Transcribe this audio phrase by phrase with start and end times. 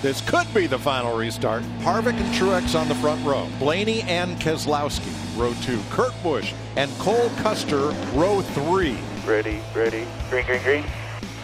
[0.00, 1.62] This could be the final restart.
[1.80, 3.48] Harvick and Truex on the front row.
[3.58, 5.80] Blaney and Keselowski, row two.
[5.90, 8.96] Kurt Busch and Cole Custer, row three.
[9.26, 10.06] Ready, ready.
[10.30, 10.84] Green, green, green.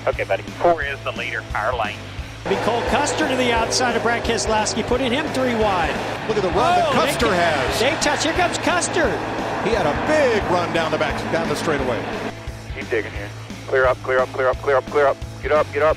[0.07, 0.45] Okay, buddy.
[0.45, 1.43] Four is the leader.
[1.53, 1.97] Our lane.
[2.49, 5.91] Be Cole Custer to the outside of Brad Keselowski, putting him three wide.
[6.29, 7.81] Look at the run that Oh, Custer they, has.
[7.81, 8.23] They touch.
[8.23, 9.11] Here comes Custer.
[9.69, 12.01] He had a big run down the back, down the straightaway.
[12.77, 13.31] Keep digging here.
[13.67, 15.17] Clear up, clear up, clear up, clear up, clear up.
[15.43, 15.97] Get up, get up.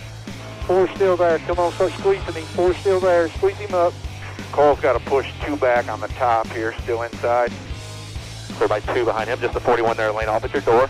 [0.67, 1.39] Four still there.
[1.39, 2.43] Come on, start squeezing him.
[2.43, 3.29] Four still there.
[3.29, 3.93] Squeeze him up.
[4.51, 7.53] Cole's got to push two back on the top here, still inside.
[8.55, 9.39] Clear by two behind him.
[9.39, 10.87] Just the 41 there, lane off at your door.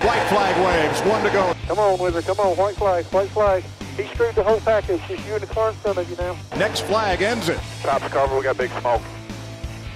[0.00, 1.54] White flag waves, one to go.
[1.66, 2.24] Come on, Wizard.
[2.24, 2.56] Come on.
[2.56, 3.04] White flag.
[3.06, 3.62] White flag.
[3.98, 5.02] He screwed the whole package.
[5.06, 6.34] Just you and the car in front of you now.
[6.56, 7.60] Next flag ends it.
[7.82, 9.02] Top's cover, we got big smoke.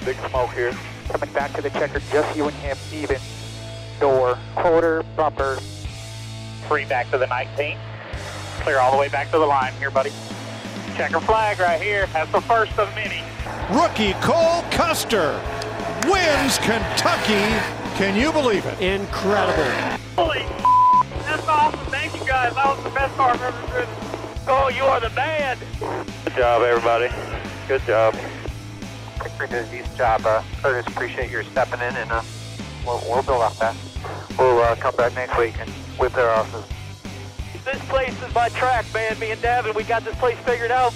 [0.05, 0.77] Big smoke here.
[1.09, 3.17] Coming back to the checker, just you and him, even.
[3.99, 5.59] Door, quarter, bumper.
[6.69, 7.79] Free back to the 19.
[8.67, 10.11] Clear all the way back to the line here, buddy.
[10.97, 12.09] Checker flag right here.
[12.13, 13.23] That's the first of many.
[13.71, 15.41] Rookie Cole Custer
[16.05, 17.47] wins Kentucky.
[17.95, 18.81] Can you believe it?
[18.81, 19.63] Incredible.
[20.17, 20.41] Holy
[21.23, 21.79] that's awesome.
[21.93, 22.57] Thank you guys.
[22.57, 23.95] That was the best car I've ever driven.
[24.49, 25.59] Oh, you are the man.
[26.25, 27.09] Good job, everybody.
[27.69, 28.17] Good job.
[29.39, 30.93] Pretty decent job, uh, Curtis.
[30.93, 32.21] Appreciate your stepping in, and uh,
[32.85, 33.77] we'll, we'll build off that.
[34.37, 35.71] We'll uh, come back next week and
[36.01, 36.65] whip their asses.
[37.67, 39.19] This place is my track, man.
[39.19, 40.95] Me and Davin, we got this place figured out.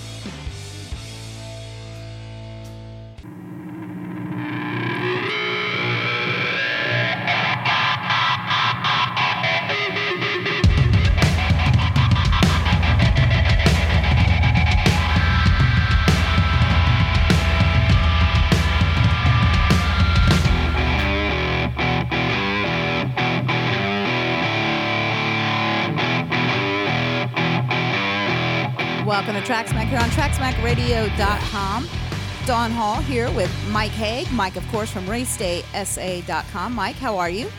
[29.51, 31.89] Tracksmack here on TracksmackRadio.com.
[32.47, 34.31] Dawn Hall here with Mike Haig.
[34.31, 36.73] Mike, of course, from RaceDaySA.com.
[36.73, 37.51] Mike, how are you?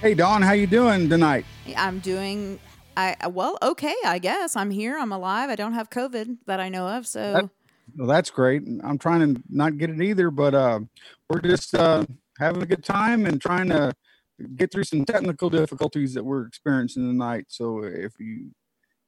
[0.00, 1.44] Hey Don, how you doing tonight?
[1.76, 2.58] I'm doing,
[2.96, 4.56] I well, okay, I guess.
[4.56, 4.96] I'm here.
[4.98, 5.50] I'm alive.
[5.50, 7.06] I don't have COVID that I know of.
[7.06, 7.50] So That-
[7.94, 8.62] Well, that's great.
[8.82, 10.80] I'm trying to not get it either, but uh,
[11.28, 12.06] we're just uh,
[12.38, 13.92] having a good time and trying to
[14.56, 17.44] get through some technical difficulties that we're experiencing tonight.
[17.48, 18.52] So if you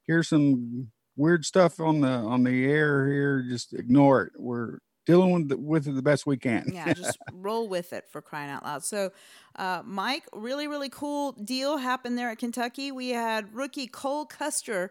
[0.03, 4.33] hear some weird stuff on the on the air here, just ignore it.
[4.37, 6.69] We're dealing with, it- with it the best we can.
[6.73, 8.85] yeah, just roll with it for crying out loud.
[8.85, 9.13] So,
[9.57, 12.91] uh, Mike, really, really cool deal happened there at Kentucky.
[12.93, 14.91] We had rookie Cole Custer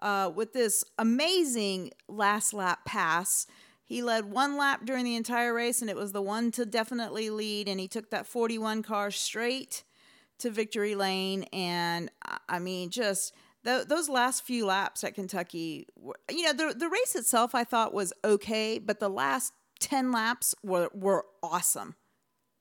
[0.00, 3.46] uh, with this amazing last lap pass.
[3.82, 7.30] He led one lap during the entire race, and it was the one to definitely
[7.30, 7.68] lead.
[7.68, 9.84] And he took that 41 car straight
[10.38, 11.44] to victory lane.
[11.52, 12.10] And
[12.48, 13.32] I mean, just
[13.66, 17.64] th- those last few laps at Kentucky, were, you know, the the race itself I
[17.64, 21.96] thought was okay, but the last 10 laps were were awesome.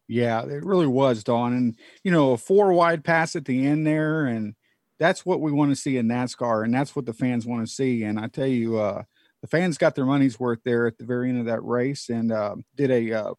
[0.07, 1.53] Yeah, it really was, Dawn.
[1.53, 4.25] And, you know, a four wide pass at the end there.
[4.25, 4.53] And
[4.99, 6.63] that's what we want to see in NASCAR.
[6.63, 8.03] And that's what the fans want to see.
[8.03, 9.03] And I tell you, uh,
[9.41, 12.31] the fans got their money's worth there at the very end of that race and
[12.31, 13.33] uh, did a uh,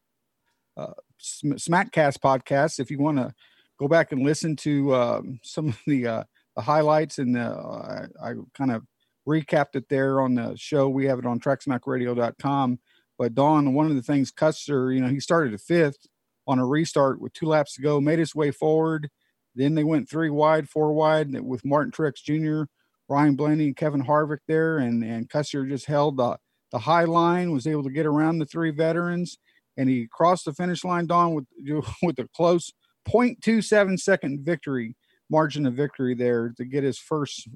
[0.76, 2.80] uh, Smackcast podcast.
[2.80, 3.32] If you want to
[3.78, 6.24] go back and listen to um, some of the, uh,
[6.56, 8.82] the highlights and the, uh, I, I kind of
[9.28, 10.88] recapped it there on the show.
[10.88, 12.78] We have it on tracksmackradio.com.
[13.18, 16.06] But Dawn, one of the things Custer, you know, he started at fifth
[16.46, 19.10] on a restart with two laps to go, made his way forward.
[19.54, 22.70] Then they went three wide, four wide with Martin Truex Jr.,
[23.08, 26.36] Ryan Blaney, and Kevin Harvick there, and and Custer just held the
[26.72, 29.38] the high line, was able to get around the three veterans,
[29.76, 31.06] and he crossed the finish line.
[31.06, 31.46] Don with
[32.02, 32.72] with a close
[33.08, 34.96] 0.27 second victory
[35.30, 37.48] margin of victory there to get his first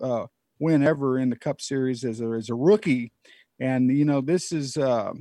[0.00, 0.26] uh,
[0.58, 3.12] win ever in the Cup Series as a as a rookie,
[3.60, 4.76] and you know this is.
[4.76, 5.12] Uh,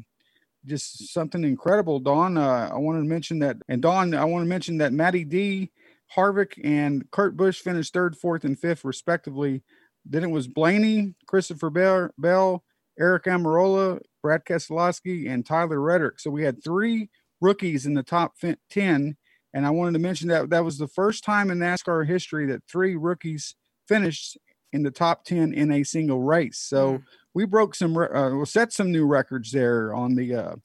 [0.65, 1.97] just something incredible.
[1.97, 5.23] Don, uh, I wanted to mention that, and Don, I want to mention that Matty
[5.23, 5.71] D,
[6.13, 9.63] Harvick, and Kurt Busch finished third, fourth, and fifth, respectively.
[10.05, 12.65] Then it was Blaney, Christopher Bell, Bell
[12.99, 16.19] Aric Almirola, Brad Keselowski, and Tyler Reddick.
[16.19, 17.09] So we had three
[17.41, 18.35] rookies in the top
[18.69, 19.17] 10.
[19.57, 22.61] And I wanted to mention that that was the first time in NASCAR history that
[22.69, 23.55] three rookies
[23.87, 24.37] finished
[24.71, 26.59] in the top 10 in a single race.
[26.59, 26.99] So
[27.33, 30.55] we broke some, uh, we set some new records there on the, uh,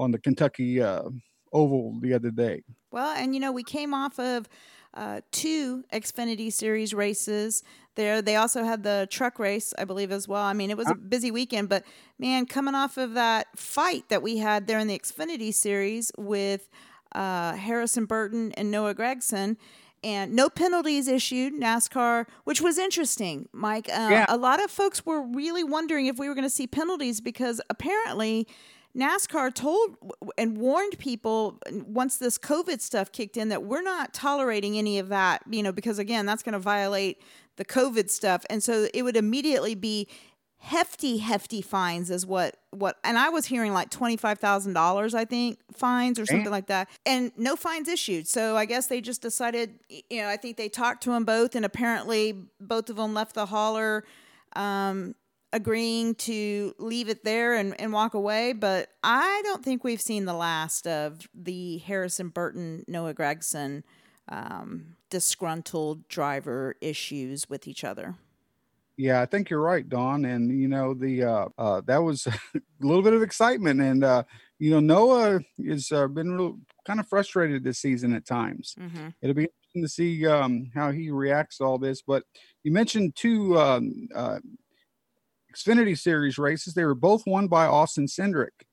[0.00, 1.02] on the Kentucky uh,
[1.52, 2.64] Oval the other day.
[2.90, 4.48] Well, and you know, we came off of
[4.94, 7.62] uh, two Xfinity Series races
[7.94, 8.20] there.
[8.20, 10.42] They also had the truck race, I believe, as well.
[10.42, 11.84] I mean, it was a busy weekend, but
[12.18, 16.68] man, coming off of that fight that we had there in the Xfinity Series with
[17.14, 19.56] uh, Harrison Burton and Noah Gragson.
[20.02, 23.88] and no penalties issued NASCAR, which was interesting, Mike.
[23.88, 24.26] Uh, Yeah.
[24.28, 27.60] A lot of folks were really wondering if we were going to see penalties because
[27.68, 28.46] apparently
[28.96, 29.96] NASCAR told
[30.38, 35.08] and warned people once this COVID stuff kicked in that we're not tolerating any of
[35.10, 37.20] that, you know, because again, that's going to violate
[37.56, 38.44] the COVID stuff.
[38.50, 40.08] And so it would immediately be
[40.62, 46.18] hefty hefty fines is what what and i was hearing like $25000 i think fines
[46.18, 48.28] or something like that and no fines issued.
[48.28, 51.54] So i guess they just decided you know i think they talked to them both
[51.54, 54.04] and apparently both of them left the hauler
[54.54, 55.14] um,
[55.52, 58.52] agreeing to leave it there and, and walk away.
[58.52, 63.82] But i don't think we've seen the last of the harrison burton noah gragson
[64.28, 68.16] um, disgruntled driver issues with each other
[69.00, 70.26] Yeah, I think you're right, Don.
[70.26, 74.24] And you know, the uh, uh, that was a little bit of excitement, and uh,
[74.58, 78.74] you know, Noah has uh, been real, kind of frustrated this season at times.
[78.78, 79.08] mm-hmm.
[79.22, 82.02] It'll be interesting to see um, how he reacts to all this.
[82.02, 82.24] But
[82.62, 84.40] you mentioned two um, uh,
[85.56, 88.66] Xfinity Series races; they were both won by Austin Cindric.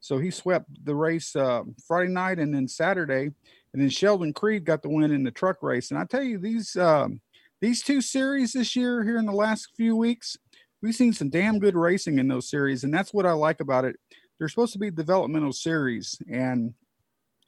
[0.00, 3.32] So he swept the race uh, Friday night and then Saturday,
[3.74, 5.90] and then Sheldon Creed got the win in the truck race.
[5.90, 7.20] And I tell you, these um,
[7.60, 10.36] these two series this year, here in the last few weeks,
[10.82, 13.84] we've seen some damn good racing in those series, and that's what I like about
[13.84, 13.96] it.
[14.38, 16.74] They're supposed to be developmental series, and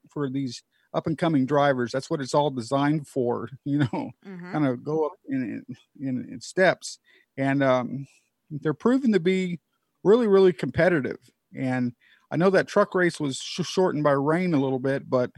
[0.08, 0.62] for these
[0.92, 3.48] up and coming drivers, that's what it's all designed for.
[3.64, 4.52] You know, Mm-hmm.
[4.52, 5.64] kind of go up in
[6.00, 6.98] in, in steps,
[7.36, 8.06] and um,
[8.50, 9.60] they're proven to be
[10.02, 11.18] really, really competitive.
[11.56, 11.92] And
[12.32, 15.30] I know that truck race was sh- shortened by rain a little bit, but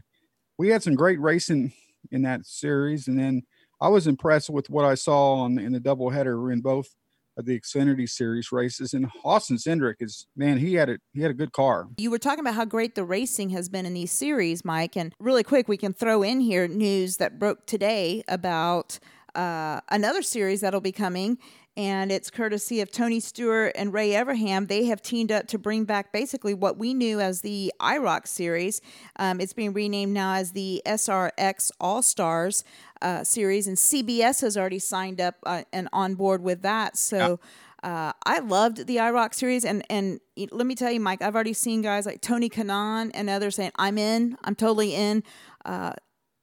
[0.57, 1.73] we had some great racing
[2.11, 3.07] in that series.
[3.07, 3.43] And then
[3.83, 6.87] I was impressed with what I saw on in the doubleheader in both
[7.35, 8.93] of the Xfinity Series races.
[8.93, 11.01] And Austin Cindric is man, he had it.
[11.11, 11.87] He had a good car.
[11.97, 14.95] You were talking about how great the racing has been in these series, Mike.
[14.95, 18.99] And really quick, we can throw in here news that broke today about
[19.35, 21.37] uh, another series that'll be coming.
[21.75, 24.67] And it's courtesy of Tony Stewart and Ray Evernham.
[24.67, 28.79] They have teamed up to bring back basically what we knew as the IROC series.
[29.15, 32.63] Um, it's being renamed now as the SRX All Stars
[33.01, 36.97] uh, series, and CBS has already signed up uh, and on board with that.
[36.97, 37.39] So.
[37.81, 40.21] Uh, I loved the IROC series, and and
[40.51, 43.71] let me tell you, Mike, I've already seen guys like Tony Kanaan and others saying,
[43.75, 45.21] "I'm in, I'm totally in."
[45.65, 45.91] Uh,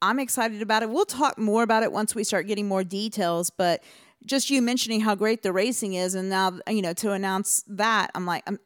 [0.03, 0.91] I'm excited about it.
[0.91, 3.82] We'll talk more about it once we start getting more details, but
[4.26, 8.11] just you mentioning how great the racing is, and now you know to announce that,
[8.14, 8.58] I'm like, I'm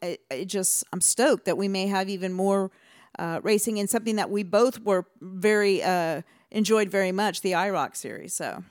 [0.46, 2.70] just I'm stoked that we may have even more
[3.18, 7.96] uh, racing in something that we both were very uh, enjoyed very much, the IROC
[7.96, 8.34] series.
[8.34, 8.64] So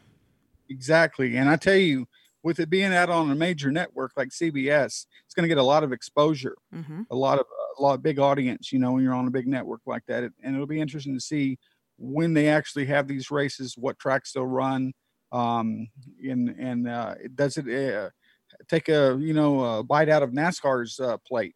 [0.70, 1.38] Exactly.
[1.38, 2.08] And I tell you,
[2.42, 5.64] with it being out on a major network like CBS, it's going to get a
[5.64, 7.06] lot of exposure, mhm.
[7.10, 7.46] a lot of
[7.78, 8.72] a lot of big audience.
[8.72, 11.22] You know, when you're on a big network like that, and it'll be interesting to
[11.22, 11.58] see
[11.98, 14.94] when they actually have these races, what tracks they'll run,
[15.34, 15.90] um,
[16.24, 18.10] and and uh, does it uh,
[18.70, 21.56] take a you know a bite out of NASCAR's uh, plate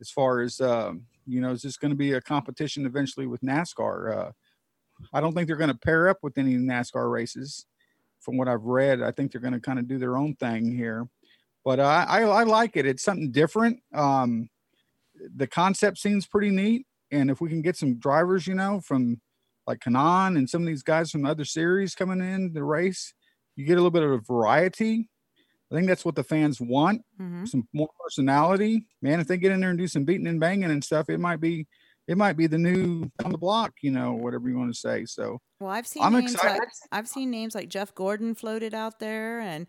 [0.00, 3.40] as far as um, you know, is this going to be a competition eventually with
[3.42, 4.16] NASCAR?
[4.16, 4.32] Uh,
[5.12, 7.66] I don't think they're going to pair up with any NASCAR races
[8.20, 9.02] from what I've read.
[9.02, 11.06] I think they're going to kind of do their own thing here,
[11.64, 12.86] but I, I, I like it.
[12.86, 13.80] It's something different.
[13.92, 14.48] Um,
[15.34, 19.20] the concept seems pretty neat, and if we can get some drivers, you know, from
[19.66, 23.12] like Kanaan and some of these guys from other series coming in the race,
[23.56, 25.08] you get a little bit of a variety.
[25.72, 27.02] I think that's what the fans want.
[27.20, 27.48] Mhm.
[27.48, 29.18] Some more personality, man.
[29.18, 31.40] If they get in there and do some beating and banging and stuff, it might
[31.40, 31.66] be,
[32.06, 35.04] it might be the new on the block, you know, whatever you want to say.
[35.06, 36.58] So Well, I've seen I'm names excited.
[36.60, 39.66] like I've seen names like Jeff Gordon floated out there, and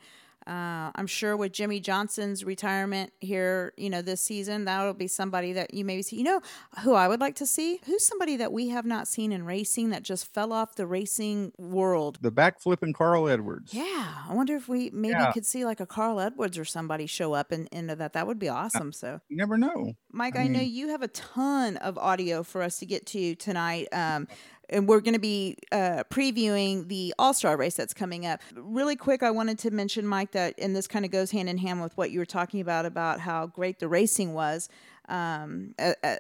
[0.48, 5.54] uh, I'm sure with Jimmie Johnson's retirement here, you know, this season, that'll be somebody
[5.54, 6.16] that you maybe see.
[6.18, 6.42] You know,
[6.84, 7.80] who I would like to see?
[7.86, 11.52] Who's somebody that we have not seen in racing that just fell off the racing
[11.58, 12.20] world?
[12.22, 13.74] the backflipping Carl Edwards.
[13.74, 15.32] Yeah, I wonder if we maybe Yeah.
[15.32, 18.14] could see like a Carl Edwards or somebody show up in, into that.
[18.14, 18.94] That would be awesome.
[18.94, 19.20] So.
[19.28, 19.94] You never know.
[20.12, 23.36] Mike, I I, know you have a ton of audio for us to get to
[23.36, 23.88] tonight.
[23.92, 24.28] Um,
[24.70, 28.42] and we're going to be uh, previewing the All Star race that's coming up.
[28.54, 31.58] Really quick, I wanted to mention, Mike, that, and this kind of goes hand in
[31.58, 34.70] hand with what you were talking about, about how great the racing was,
[35.10, 35.74] um,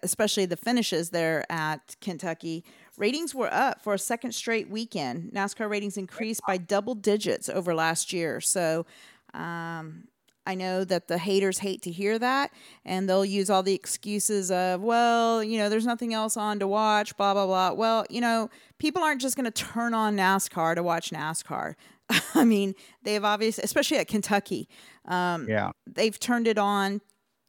[0.03, 2.63] especially the finishes there at Kentucky.
[2.97, 5.31] Ratings were up for a second straight weekend.
[5.33, 8.41] NASCAR ratings increased by double digits over last year.
[8.41, 8.85] So,
[9.33, 10.05] um,
[10.47, 12.51] I know that the haters hate to hear that,
[12.85, 16.67] and they'll use all the excuses of, well, you know, there's nothing else on to
[16.67, 17.73] watch, blah, blah, blah.
[17.73, 18.49] Well, you know,
[18.79, 21.75] people aren't just going to turn on NASCAR to watch NASCAR.
[22.33, 22.73] I mean,
[23.03, 24.69] they've obviously, especially at Kentucky,
[25.05, 25.71] um, Yeah.
[25.85, 27.01] they've turned it on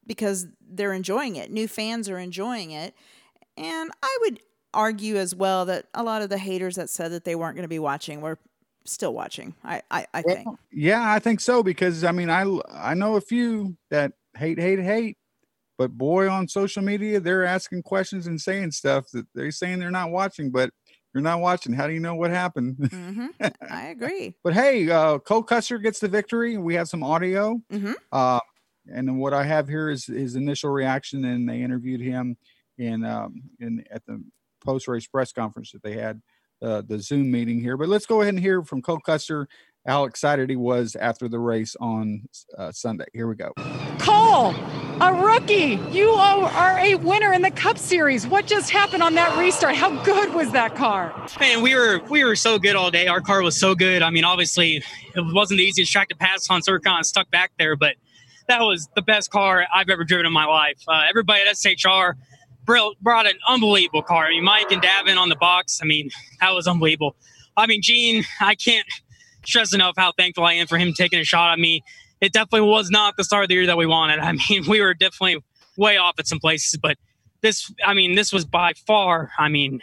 [0.06, 1.50] because they're enjoying it.
[1.52, 2.94] New fans are enjoying it.
[3.56, 4.40] And I would
[4.74, 7.62] argue as well that a lot of the haters that said that they weren't going
[7.62, 8.38] to be watching were
[8.90, 9.54] still watching.
[9.64, 10.48] I I, I think.
[10.72, 14.80] Yeah, I think so because I mean I I know a few that hate hate
[14.80, 15.16] hate,
[15.76, 19.90] but boy on social media they're asking questions and saying stuff that they're saying they're
[19.90, 20.70] not watching, but
[21.14, 21.72] you're not watching.
[21.72, 22.76] How do you know what happened?
[22.92, 23.26] hmm
[23.70, 24.34] I agree.
[24.44, 26.58] but hey, uh, Cole Custer gets the victory.
[26.58, 27.60] We have some audio.
[27.70, 28.40] hmm Uh,
[28.90, 32.36] and then what I have here is his initial reaction, and they interviewed him
[32.78, 34.22] in um, in at the
[34.64, 36.20] post race press conference that they had,
[36.62, 37.76] uh, the Zoom meeting here.
[37.76, 39.48] But let's go ahead and hear from Cole Custer
[39.86, 43.06] how excited he was after the race on uh, Sunday.
[43.14, 43.52] Here we go.
[43.98, 44.54] Cole,
[45.00, 45.78] a rookie.
[45.90, 48.26] You are a winner in the Cup Series.
[48.26, 49.76] What just happened on that restart?
[49.76, 51.14] How good was that car?
[51.40, 53.06] Man, we were we were so good all day.
[53.06, 54.02] Our car was so good.
[54.02, 54.82] I mean, obviously,
[55.14, 57.74] it wasn't the easiest track to pass on, so we're kind of stuck back there.
[57.76, 57.94] But
[58.48, 60.82] that was the best car I've ever driven in my life.
[60.86, 62.22] Uh, everybody at SHR br-
[63.00, 64.26] brought an unbelievable car.
[64.26, 65.80] I mean, Mike and Davin on the box.
[65.82, 66.10] I mean,
[66.40, 67.16] that was unbelievable.
[67.56, 68.86] I mean, Gene, I can't
[69.44, 71.82] stress enough how thankful I am for him taking a shot at me.
[72.20, 74.18] It definitely was not the start of the year that we wanted.
[74.20, 75.42] I mean, we were definitely
[75.76, 76.96] way off at some places, but
[77.40, 79.80] this, I mean, this was by far, I mean,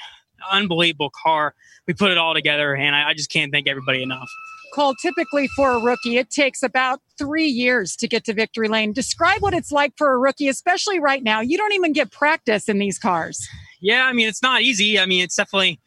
[0.52, 1.56] unbelievable car.
[1.88, 4.30] We put it all together, and I, I just can't thank everybody enough.
[4.74, 8.94] Cole, typically for a rookie, it takes about three years to get to victory lane.
[8.94, 11.42] Describe what it's like for a rookie, especially right now.
[11.42, 13.48] You don't even get practice in these cars.
[13.82, 15.00] Yeah, I mean, it's not easy.
[15.00, 15.80] I mean, it's definitely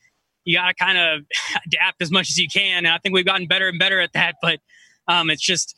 [0.44, 1.24] you got to kind of
[1.66, 4.12] adapt as much as you can, and I think we've gotten better and better at
[4.14, 4.36] that.
[4.40, 4.60] But
[5.06, 5.76] um, it's just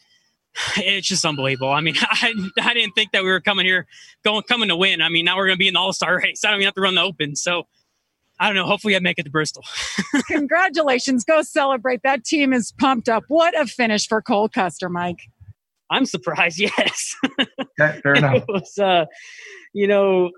[0.76, 1.70] it's just unbelievable.
[1.70, 3.86] I mean, I, I didn't think that we were coming here
[4.24, 5.02] going coming to win.
[5.02, 6.44] I mean, now we're going to be in the All Star race.
[6.44, 7.66] I don't even have to run the Open, so
[8.40, 8.64] I don't know.
[8.64, 9.62] Hopefully, I make it to Bristol.
[10.28, 11.24] Congratulations.
[11.24, 12.00] Go celebrate.
[12.02, 13.24] That team is pumped up.
[13.28, 15.20] What a finish for Cole Custer, Mike.
[15.90, 16.58] I'm surprised.
[16.78, 18.44] Yes, Okay, fair enough.
[18.48, 18.78] was.
[18.78, 19.04] Uh,
[19.74, 20.30] you know,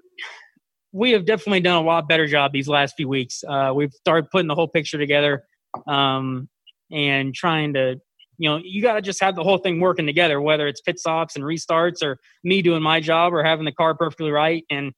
[0.90, 3.44] we have definitely done a lot better job these last few weeks.
[3.49, 5.44] Uh, we've started putting the whole picture together
[5.87, 6.49] um,
[6.90, 8.00] and trying to.
[8.38, 10.99] You know, you got to just have the whole thing working together, whether it's pit
[10.99, 14.64] stops and restarts, or me doing my job, or having the car perfectly right.
[14.68, 14.92] And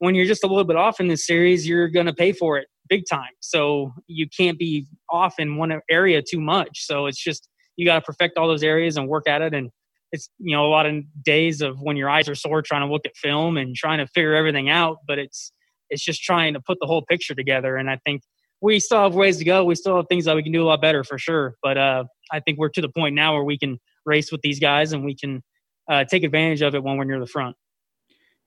[0.00, 2.58] when you're just a little bit off in this series, you're going to pay for
[2.58, 3.30] it big time.
[3.38, 6.84] So you can't be off in one area too much.
[6.84, 9.54] So it's just you got to perfect all those areas and work at it.
[9.54, 9.70] And
[10.10, 12.92] it's you know a lot of days of when your eyes are sore trying to
[12.92, 14.98] look at film and trying to figure everything out.
[15.06, 15.52] But it's
[15.90, 17.76] it's just trying to put the whole picture together.
[17.76, 18.22] And I think
[18.62, 19.64] we still have ways to go.
[19.64, 21.56] We still have things that we can do a lot better for sure.
[21.62, 24.60] But uh, I think we're to the point now where we can race with these
[24.60, 25.42] guys and we can
[25.90, 27.56] uh, take advantage of it when we're near the front.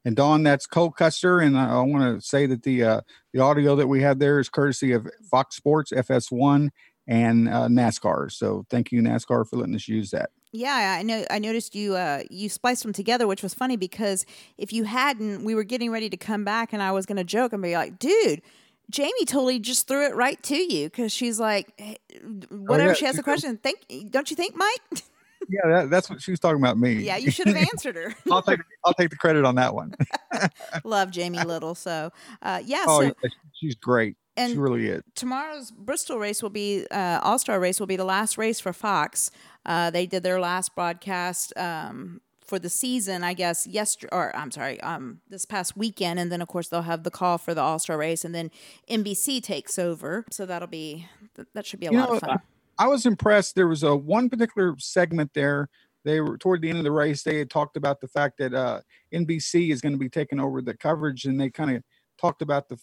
[0.06, 3.02] And Don, that's Cole Custer, and I, I want to say that the uh,
[3.34, 6.70] the audio that we had there is courtesy of Fox Sports, FS1,
[7.08, 8.32] and uh, NASCAR.
[8.32, 10.32] So thank you, NASCAR, for letting us use that.
[10.52, 11.26] Yeah, I know.
[11.32, 14.26] I noticed you uh, you spliced them together, which was funny because
[14.58, 17.24] if you hadn't, we were getting ready to come back, and I was going to
[17.24, 18.42] joke and be like, "Dude,
[18.90, 21.98] Jamie totally just threw it right to you because she's like, hey,
[22.50, 23.58] whatever yeah, she has a question.
[23.58, 25.04] Think, don't you think, Mike?
[25.50, 26.94] Yeah, that, that's what she was talking about me.
[26.94, 28.14] yeah, you should have answered her.
[28.32, 29.94] I'll take I'll take the credit on that one.
[30.84, 31.76] Love Jamie Little.
[31.76, 32.86] So, uh, yeah.
[32.88, 34.16] oh, so yeah, she's great.
[34.38, 35.04] she and really is.
[35.16, 38.74] tomorrow's Bristol race will be uh, All Star race will be the last race for
[38.74, 39.32] Fox.
[39.66, 43.66] Uh, they did their last broadcast um, for the season, I guess.
[43.68, 47.12] Yesterday, or I'm sorry, um, this past weekend, and then of course they'll have the
[47.12, 48.52] call for the All Star race, and then
[48.90, 50.26] NBC takes over.
[50.32, 51.08] So that'll be
[51.54, 52.40] that should be a You lot know, of fun.
[52.78, 53.56] I was impressed.
[53.56, 55.70] There was a one particular segment there.
[56.04, 57.24] They were toward the end of the race.
[57.24, 58.82] They had talked about the fact that uh,
[59.14, 61.84] NBC is going to be taking over the coverage, and they kind of
[62.20, 62.78] talked about the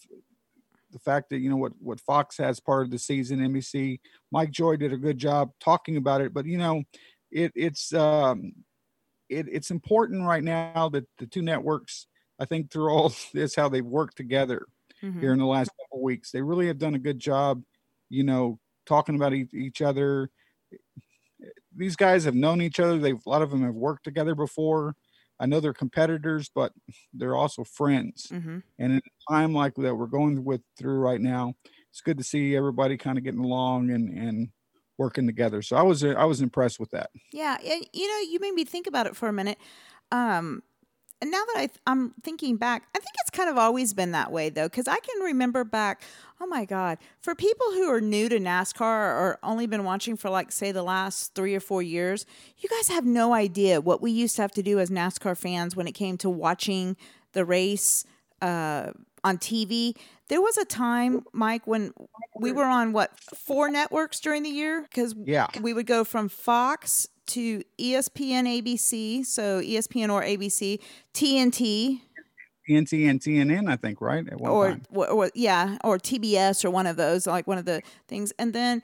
[0.91, 3.39] the fact that you know what what Fox has part of the season.
[3.39, 3.99] NBC.
[4.31, 6.83] Mike Joy did a good job talking about it, but you know,
[7.31, 8.53] it it's um,
[9.29, 12.07] it, it's important right now that the two networks.
[12.39, 14.65] I think through all this, how they've worked together
[15.03, 15.19] Mhm.
[15.19, 16.31] here in the last couple weeks.
[16.31, 17.63] They really have done a good job,
[18.09, 20.29] you know, talking about e- each other.
[21.75, 22.97] These guys have known each other.
[22.99, 24.95] They've a lot of them have worked together before.
[25.39, 26.71] I know they're competitors, but
[27.13, 28.27] they're also friends.
[28.31, 28.61] Mhm.
[28.77, 31.55] And in a time like that we're going with through right now,
[31.89, 34.49] it's good to see everybody kind of getting along and and
[34.97, 35.61] working together.
[35.61, 37.09] So I was I was impressed with that.
[37.31, 39.57] Yeah, and you know, you made me think about it for a minute.
[40.11, 40.61] Um,
[41.21, 44.11] and now that I th- I'm thinking back, I think it's kind of always been
[44.11, 46.01] that way though, because I can remember back.
[46.39, 46.97] Oh my God!
[47.21, 50.83] For people who are new to NASCAR or only been watching for like say the
[50.83, 52.25] last three or four years,
[52.57, 55.75] you guys have no idea what we used to have to do as NASCAR fans
[55.75, 56.97] when it came to watching
[57.33, 58.05] the race
[58.41, 58.91] uh,
[59.23, 59.95] on TV.
[60.29, 61.93] There was a time, Mike, when
[62.39, 65.47] we were on what four networks during the year because Yeah.
[65.61, 70.79] we would go from Fox to ESPN ABC, so ESPN or ABC,
[71.13, 72.01] TNT,
[72.67, 74.27] TNT and TNN, I think, right?
[74.27, 74.85] At one or, time.
[74.91, 78.31] or, or yeah, or TBS or one of those, like one of the things.
[78.37, 78.83] And then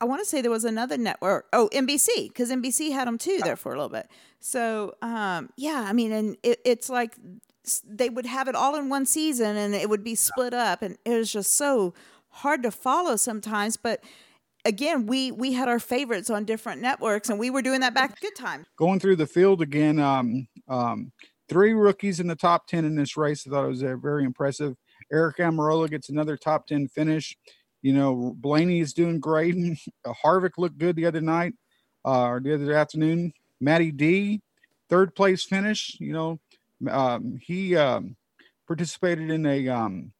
[0.00, 1.46] I want to say there was another network.
[1.52, 4.08] Oh, NBC, because NBC had them too there for a little bit.
[4.40, 7.16] So um, yeah, I mean, and it, it's like
[7.84, 10.98] they would have it all in one season, and it would be split up, and
[11.04, 11.94] it was just so
[12.28, 13.76] hard to follow sometimes.
[13.76, 14.04] But
[14.64, 18.20] again, we we had our favorites on different networks, and we were doing that back
[18.20, 18.66] good time.
[18.76, 21.12] Going through the field again, um, um,
[21.48, 23.46] three rookies in the top 10 in this race.
[23.46, 24.76] I thought it was uh, very impressive.
[25.12, 27.36] Aric Almirola gets another top 10 finish.
[27.82, 29.54] You know, Blaney is doing great.
[30.24, 31.54] Harvick looked good the other night
[32.04, 33.32] uh, or the other afternoon.
[33.60, 34.40] Matty D,
[34.88, 35.96] third place finish.
[36.00, 36.40] You know,
[36.90, 38.16] um, he um,
[38.66, 40.12] participated in a um,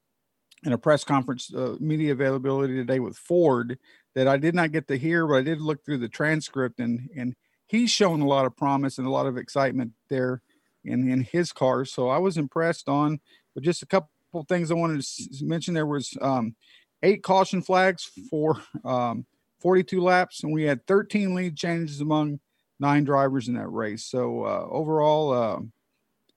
[0.64, 3.78] in a press conference, uh, media availability today with Ford
[4.14, 7.10] that I did not get to hear, but I did look through the transcript and
[7.16, 7.34] and
[7.66, 10.40] he's shown a lot of promise and a lot of excitement there
[10.86, 11.84] in in his car.
[11.84, 13.20] So I was impressed on.
[13.54, 14.10] But just a couple
[14.48, 15.74] things I wanted to mention.
[15.74, 16.54] There was um,
[17.02, 19.24] eight caution flags for um,
[19.60, 22.40] 42 laps, and we had 13 lead changes among
[22.78, 24.04] nine drivers in that race.
[24.04, 25.60] So uh, overall, uh,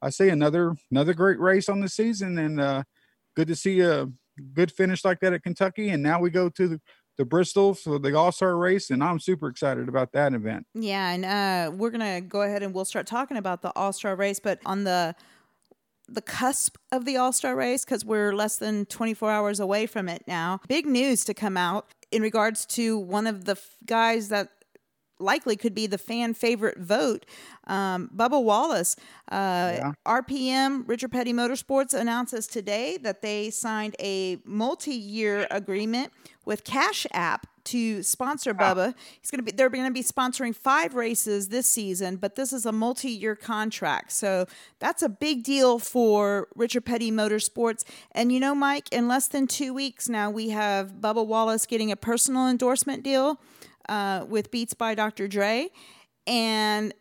[0.01, 2.83] I say another another great race on the season, and uh,
[3.35, 4.07] good to see a
[4.53, 5.89] good finish like that at Kentucky.
[5.89, 6.81] And now we go to the,
[7.19, 10.65] the Bristol for the All Star race, and I'm super excited about that event.
[10.73, 14.15] Yeah, and uh, we're gonna go ahead and we'll start talking about the All Star
[14.15, 15.13] race, but on the
[16.07, 20.07] the cusp of the All Star race because we're less than 24 hours away from
[20.07, 20.61] it now.
[20.69, 24.49] Big news to come out in regards to one of the f- guys that
[25.19, 27.25] likely could be the fan favorite vote,
[27.67, 28.95] um, Bubba Wallace.
[29.31, 36.11] Uh, RPM, Richard Petty Motorsports, announces today that they signed a multi year agreement
[36.45, 38.95] with Cash App to sponsor Bubba.
[39.21, 42.51] He's going to be they're going to be sponsoring 5 races this season, but this
[42.51, 44.11] is a multi-year contract.
[44.11, 44.47] So
[44.79, 47.83] that's a big deal for Richard Petty Motorsports.
[48.11, 51.91] And you know Mike, in less than 2 weeks now we have Bubba Wallace getting
[51.91, 53.39] a personal endorsement deal
[53.89, 55.27] uh, with Beats by Dr.
[55.27, 55.69] Dre
[56.25, 56.93] and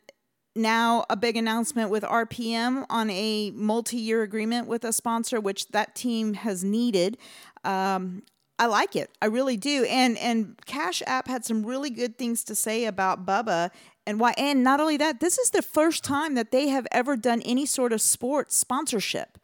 [0.57, 5.95] now a big announcement with RPM on a multi-year agreement with a sponsor, which that
[5.95, 7.17] team has needed.
[7.65, 8.23] Um,
[8.59, 9.11] I like it.
[9.23, 9.85] I really do.
[9.85, 13.71] And and Cash App had some really good things to say about Bubba
[14.05, 14.35] and why.
[14.37, 17.67] And not only that, this is the first time that they have ever done any
[17.67, 19.39] sort of sports sponsorship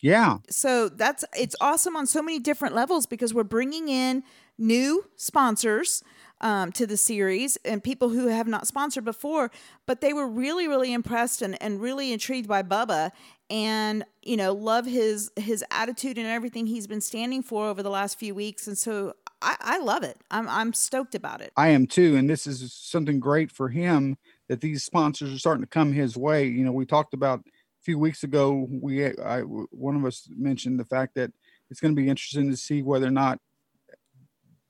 [0.00, 4.24] Yeah, so that's it's awesome on so many different levels because we're bringing in
[4.58, 6.02] new sponsors
[6.44, 9.50] um, to the series and people who have not sponsored before
[9.86, 13.10] but they were really really impressed and, and really intrigued by bubba
[13.50, 17.90] and you know love his his attitude and everything he's been standing for over the
[17.90, 21.68] last few weeks and so i, I love it I'm, I'm stoked about it I
[21.68, 22.16] am too.
[22.16, 24.16] And this is something great for him
[24.48, 26.46] that these sponsors are starting to come his way.
[26.46, 30.78] You know, we talked about a few weeks ago, we, I, one of us mentioned
[30.78, 31.32] the fact that
[31.70, 33.38] it's going to be interesting to see whether or not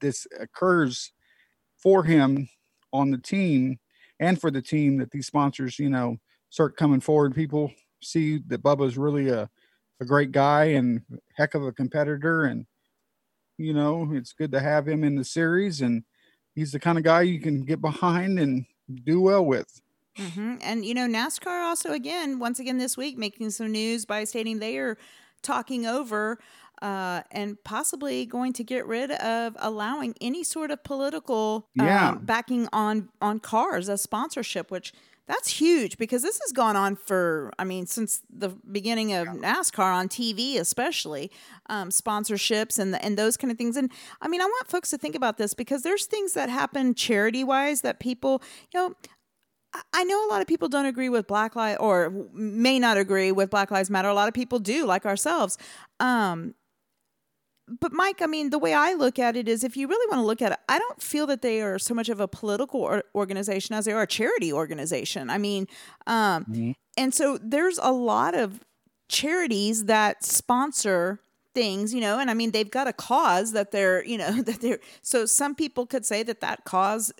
[0.01, 1.13] this occurs
[1.85, 2.51] for him
[2.95, 3.81] on the team
[4.21, 6.19] and for the team that these sponsors, you know,
[6.51, 7.37] start coming forward.
[7.37, 9.51] People see that Bubba's really a,
[10.01, 11.03] a great guy and
[11.37, 12.45] heck of a competitor.
[12.47, 12.67] And,
[13.59, 15.83] you know, it's good to have him in the series.
[15.83, 16.05] And
[16.55, 18.67] he's the kind of guy you can get behind and
[19.05, 19.83] do well with.
[20.17, 24.25] hmm And you know, NASCAR also again, once again this week, making some news by
[24.25, 24.97] stating they are
[25.43, 26.39] talking over
[26.83, 32.15] uh, and possibly going to get rid of allowing any sort of political um, Yeah.
[32.21, 34.93] backing on on cars as sponsorship, which
[35.27, 39.95] that's huge because this has gone on for I mean since the beginning of NASCAR
[39.95, 41.31] on TV, especially
[41.71, 43.77] um, sponsorships and and those kind of things.
[43.77, 46.95] And I mean, I want folks to think about this because there's things that happen
[46.95, 48.95] charity wise that people, you know.
[49.73, 52.97] I- I know a lot of people don't agree with Black Lives or may not
[52.97, 54.09] agree with Black Lives Matter.
[54.09, 55.59] A lot of people do, like ourselves.
[55.99, 56.55] Um,
[57.81, 60.21] but Mike, I mean, the way I look at it is, if you really want
[60.21, 62.81] to look at it, I don't feel that they are so much of a political
[62.81, 65.31] or- organization as they are a charity organization.
[65.31, 65.67] I mean,
[66.07, 68.61] um, and so there's a lot of
[69.09, 71.21] charities that sponsor
[71.55, 74.61] things, you know, and I mean, they've got a cause that they're, you know, that
[74.61, 74.81] they're.
[75.03, 77.13] So some people could say that that cause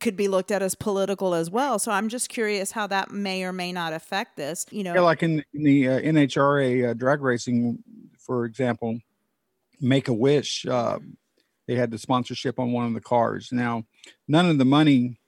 [0.00, 1.78] could be looked at as political as well.
[1.78, 4.64] So I'm just curious how that may or may not affect this.
[4.70, 7.78] You know, Yeah, like in, in the uh, NHRA uh, drag racing,
[8.18, 8.98] for example,
[9.80, 10.98] Make a Wish, uh,
[11.66, 13.50] they had the sponsorship on one of the cars.
[13.52, 13.84] Now,
[14.26, 15.20] none of the money,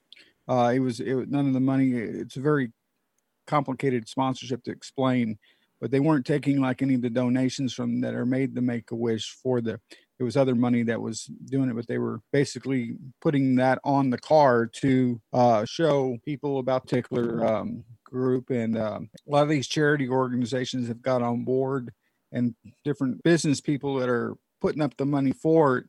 [0.48, 1.92] uh, it was it, none of the money.
[1.92, 2.72] It's a very
[3.46, 5.38] complicated sponsorship to explain,
[5.80, 8.90] but they weren't taking like any of the donations from that are made to Make
[8.90, 9.80] a Wish for the.
[10.18, 14.10] It was other money that was doing it, but they were basically putting that on
[14.10, 19.48] the car to uh, show people about particular um, group, and um, a lot of
[19.48, 21.92] these charity organizations have got on board,
[22.32, 25.84] and different business people that are putting up the money for it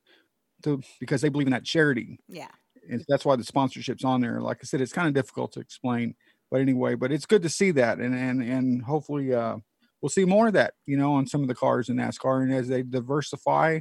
[0.64, 2.20] to because they believe in that charity.
[2.28, 2.48] Yeah.
[2.90, 4.42] And that's why the sponsorship's on there.
[4.42, 6.16] Like I said, it's kind of difficult to explain,
[6.52, 9.58] but anyway, but it's good to see that, and and and hopefully uh,
[10.02, 12.54] we'll see more of that, you know, on some of the cars in NASCAR, and
[12.54, 13.80] as they diversify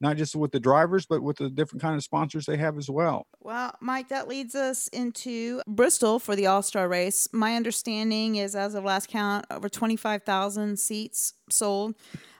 [0.00, 2.90] not just with the drivers, but with the different kind of sponsors they have as
[2.90, 3.26] well.
[3.40, 7.28] Well, Mike, that leads us into Bristol for the All Star race.
[7.32, 11.94] My understanding is, as of last count, over 25,000 seats sold,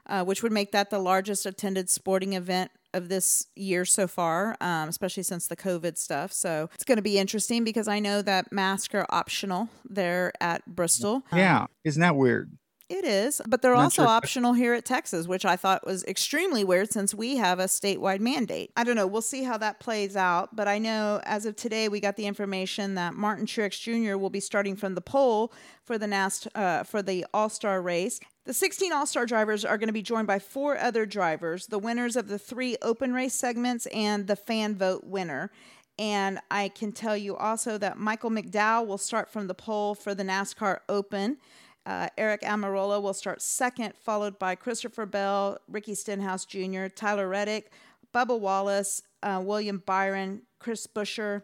[0.07, 4.57] uh, which would make that the largest attended sporting event of this year so far,
[4.61, 6.33] um, especially since the COVID stuff.
[6.33, 10.65] So it's going to be interesting because I know that masks are optional there at
[10.67, 11.23] Bristol.
[11.33, 11.63] Yeah.
[11.63, 12.53] Um, Isn't that weird?
[12.91, 14.11] It is, but they're Not also sure.
[14.11, 18.21] optional here at Texas, which I thought was extremely weird since we have a statewide
[18.21, 18.73] mandate.
[18.77, 19.07] I don't know.
[19.07, 22.27] We'll see how that plays out, but I know as of today we got the
[22.27, 24.19] information that Martin Truex Jr.
[24.19, 25.51] will be starting from the pole
[25.83, 28.21] for the NAST uh, for the All Star race.
[28.45, 31.79] The 16 All Star drivers are going to be joined by four other drivers, the
[31.79, 35.51] winners of the three open race segments and the fan vote winner.
[35.99, 40.15] And I can tell you also that Michael McDowell will start from the pole for
[40.15, 41.39] the NASCAR Open.
[41.87, 47.71] Uh, Aric Almirola will start second, followed by Christopher Bell, Ricky Stenhouse Jr., Tyler Reddick,
[48.15, 51.43] Bubba Wallace, uh, William Byron, Chris Buescher,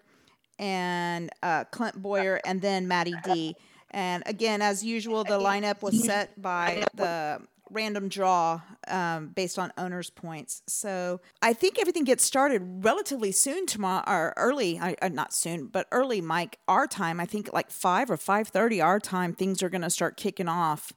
[0.59, 3.55] and uh, Clint Bowyer, and then Matty D.
[3.90, 9.72] And again, as usual, the lineup was set by the random draw um, based on
[9.78, 10.62] owners' points.
[10.66, 14.78] So I think everything gets started relatively soon tomorrow, or early.
[14.78, 16.59] uh, not soon, but early, Mike.
[16.68, 19.35] Our time, I think, like five or five thirty our time.
[19.35, 20.92] Things are going to start kicking off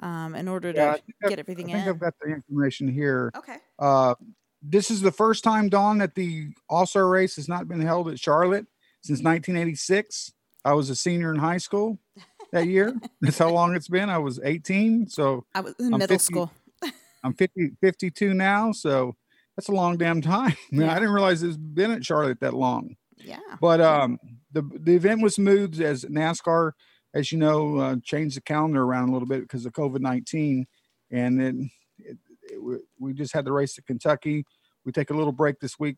[0.00, 1.88] um, in order yeah, to get everything I think in.
[1.90, 3.30] I've got the information here.
[3.36, 3.56] Okay.
[3.78, 4.14] Uh,
[4.62, 8.08] this is the first time, Dawn, that the All Star race has not been held
[8.08, 8.66] at Charlotte
[9.00, 10.32] since 1986.
[10.64, 11.98] I was a senior in high school
[12.52, 12.94] that year.
[13.20, 14.08] That's how long it's been.
[14.08, 16.52] I was 18, so I was in I'm middle 50, school.
[17.24, 19.16] I'm 50, 52 now, so
[19.56, 20.56] that's a long damn time.
[20.70, 20.92] Yeah.
[20.92, 22.96] I didn't realize it's been at Charlotte that long.
[23.18, 23.38] Yeah.
[23.60, 24.18] But um,
[24.52, 26.72] the the event was moved as NASCAR,
[27.14, 30.66] as you know, uh, changed the calendar around a little bit because of COVID 19,
[31.10, 34.44] and then it, it, we just had the race to Kentucky.
[34.84, 35.96] We take a little break this week,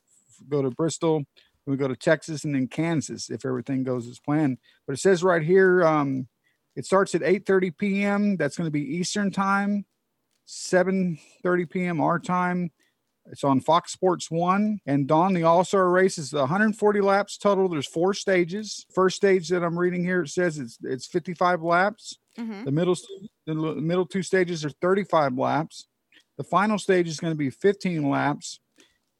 [0.49, 1.19] go to Bristol.
[1.65, 4.59] Then we go to Texas and then Kansas if everything goes as planned.
[4.87, 6.29] But it says right here, um,
[6.77, 8.37] it starts at 8:30 p.m.
[8.37, 9.87] That's going to be Eastern time,
[10.47, 12.01] 7:30 p.m.
[12.01, 12.71] our time.
[13.27, 14.81] It's on Fox Sports One.
[14.87, 17.69] And Dawn, the All Star race is 140 laps total.
[17.69, 18.85] There's four stages.
[18.95, 22.19] First stage that I'm reading here it says it's it's 55 laps.
[22.39, 22.65] Mm-hmm.
[22.65, 22.97] The middle
[23.47, 25.87] the middle two stages are 35 laps.
[26.37, 28.59] The final stage is going to be 15 laps,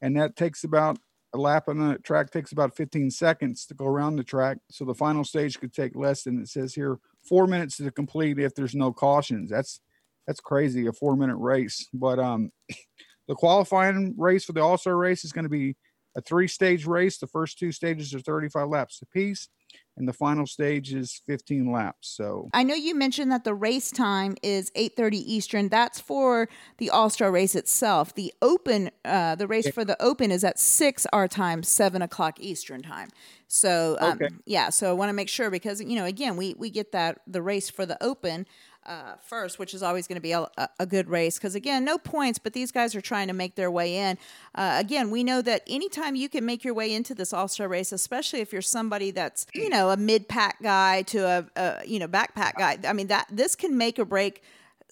[0.01, 0.99] and that takes about
[1.33, 4.57] a lap on the track takes about 15 seconds to go around the track.
[4.69, 8.39] So the final stage could take less than it says here four minutes to complete
[8.39, 9.49] if there's no cautions.
[9.49, 9.79] That's
[10.27, 11.87] that's crazy, a four minute race.
[11.93, 12.51] But um,
[13.27, 15.75] the qualifying race for the All Star race is going to be
[16.17, 17.17] a three stage race.
[17.17, 19.49] The first two stages are 35 laps apiece,
[19.97, 22.09] and the final stage is 15 laps.
[22.09, 25.69] So I know you mentioned that the race time is 8:30 Eastern.
[25.69, 28.13] That's for the All Star race itself.
[28.13, 32.39] The Open, uh, the race for the Open is at six our time, seven o'clock
[32.39, 33.09] Eastern time.
[33.47, 34.29] So um, okay.
[34.45, 37.19] yeah, so I want to make sure because you know again we we get that
[37.27, 38.45] the race for the Open.
[38.85, 40.47] Uh, first, which is always going to be a,
[40.79, 43.71] a, good race because again, no points, but these guys are trying to make their
[43.71, 44.15] way in.
[44.53, 47.67] Uh, again, we know that anytime you can make your way into this All Star
[47.67, 51.81] race, especially if you're somebody that's you know a mid pack guy to a, a
[51.87, 54.43] you know backpack guy, I mean that this can make or break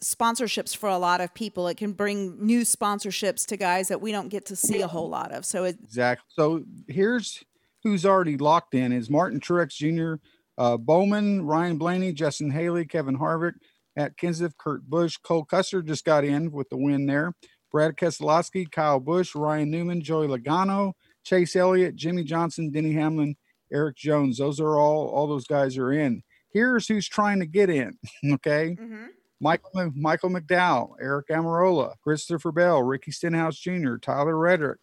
[0.01, 1.67] sponsorships for a lot of people.
[1.67, 5.09] It can bring new sponsorships to guys that we don't get to see a whole
[5.09, 5.45] lot of.
[5.45, 6.25] So it, exactly.
[6.29, 7.43] So here's
[7.83, 10.21] who's already locked in is Martin Truex Jr.,
[10.57, 13.55] uh, Bowman, Ryan Blaney, Justin Haley, Kevin Harvick,
[13.95, 17.33] Matt Kenseth, Kurt Busch, Cole Custer just got in with the win there.
[17.71, 23.35] Brad Keselowski, Kyle Busch, Ryan Newman, Joey Logano, Chase Elliott, Jimmie Johnson, Denny Hamlin,
[23.71, 24.37] Erik Jones.
[24.37, 26.21] Those are all all those guys are in.
[26.49, 27.97] Here's who's trying to get in.
[28.33, 28.77] okay.
[28.79, 29.05] Mm-hmm.
[29.39, 34.77] Michael Michael McDowell, Aric Almirola, Christopher Bell, Ricky Stenhouse Jr., Tyler Reddick,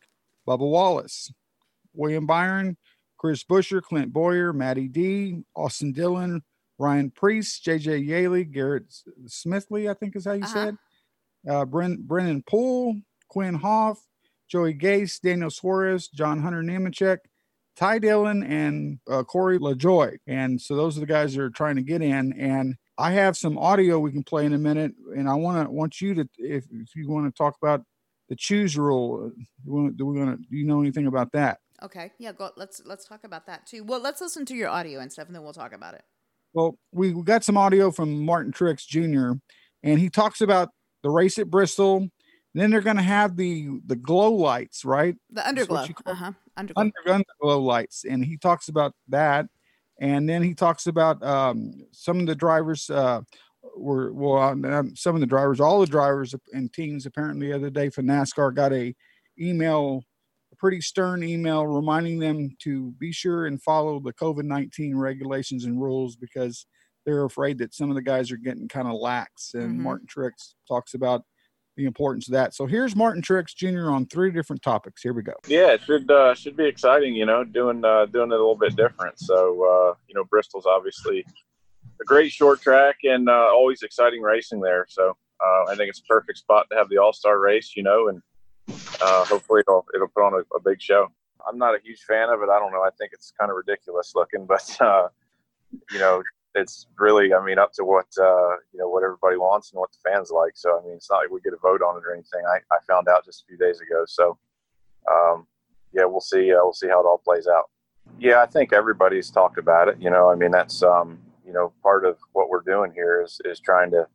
[0.46, 1.33] Bubba Wallace,
[1.94, 2.77] William Byron,
[3.16, 6.42] Chris Buescher, Clint Bowyer, Matty D, Austin Dillon,
[6.80, 8.84] Ryan Preece, JJ Yeley, Garrett
[9.26, 10.52] Smithley, I think is how you uh-huh.
[10.52, 10.76] said,
[11.46, 12.96] uh, Bren, Brennan Poole,
[13.28, 13.98] Quin Houff,
[14.48, 17.18] Joey Gase, Daniel Suarez, John Hunter Nemechek,
[17.76, 20.16] Ty Dillon, and uh, Corey LaJoie.
[20.26, 22.32] And so those are the guys that are trying to get in.
[22.32, 25.70] And I have some audio we can play in a minute, and I want to
[25.70, 27.84] want you to, if, if you want to talk about
[28.30, 29.30] the choose rule,
[29.66, 30.48] do we want to?
[30.48, 31.58] Do you know anything about that?
[31.82, 32.12] Okay.
[32.18, 32.32] Yeah.
[32.32, 32.50] Go.
[32.56, 33.84] Let's let's talk about that too.
[33.84, 36.04] Well, let's listen to your audio and stuff, and then we'll talk about it.
[36.52, 39.38] Well, we got some audio from Martin Truex Jr.
[39.82, 40.70] and he talks about
[41.02, 42.08] the race at Bristol.
[42.54, 45.14] And then they're going to have the the glow lights, right?
[45.30, 45.88] The underglow.
[46.04, 46.32] Uh-huh.
[46.58, 46.72] Underglow.
[46.76, 49.46] Under, underglow lights, and he talks about that.
[50.00, 53.20] And then he talks about um, some of the drivers uh,
[53.76, 54.56] were well,
[54.94, 58.54] some of the drivers, all the drivers and teams apparently the other day for NASCAR
[58.54, 58.94] got a
[59.38, 60.02] email
[60.61, 65.81] pretty stern email reminding them to be sure and follow the COVID 19 regulations and
[65.81, 66.66] rules because
[67.07, 69.55] they're afraid that some of the guys are getting kind of lax.
[69.55, 69.83] And mm-hmm.
[69.83, 71.23] Martin Truex talks about
[71.77, 72.55] the importance of that.
[72.55, 73.90] So here's Martin Truex Jr.
[73.90, 75.03] on three different topics.
[75.03, 75.33] Here we go.
[75.46, 77.14] Yeah, it should uh, should be exciting.
[77.14, 79.18] You know, doing uh, doing it a little bit different.
[79.18, 81.25] So uh, you know, Bristol's obviously
[82.01, 84.85] a great short track and uh, always exciting racing there.
[84.88, 87.73] So uh, I think it's a perfect spot to have the All Star race.
[87.75, 88.20] You know, and
[88.68, 91.09] uh, hopefully it'll it'll put on a, a, big show.
[91.49, 92.49] I'm not a huge fan of it.
[92.51, 92.83] I don't know.
[92.83, 95.09] I think it's kind of ridiculous looking, but uh,
[95.90, 96.23] you know,
[96.55, 99.90] it's really I mean up to what uh, you know what everybody wants and what
[99.92, 100.53] the fans like.
[100.55, 102.42] So I mean, it's not like we get a vote on it or anything.
[102.46, 104.05] I, I found out just a few days ago.
[104.07, 104.38] So
[105.11, 105.46] um,
[105.92, 106.53] yeah, we'll see.
[106.53, 107.70] Uh, we'll see how it all plays out.
[108.18, 109.96] Yeah, I think everybody's talked about it.
[110.01, 113.40] You know, I mean that's um, you know part of what we're doing here is
[113.44, 114.07] is trying to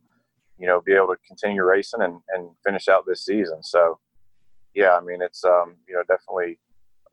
[0.59, 3.63] you know be able to continue racing and, and finish out this season.
[3.63, 3.99] So
[4.75, 6.59] yeah, I mean, it's um, you know definitely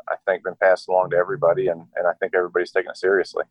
[0.09, 3.45] I think been passed along to everybody, and and I think everybody's taking it seriously.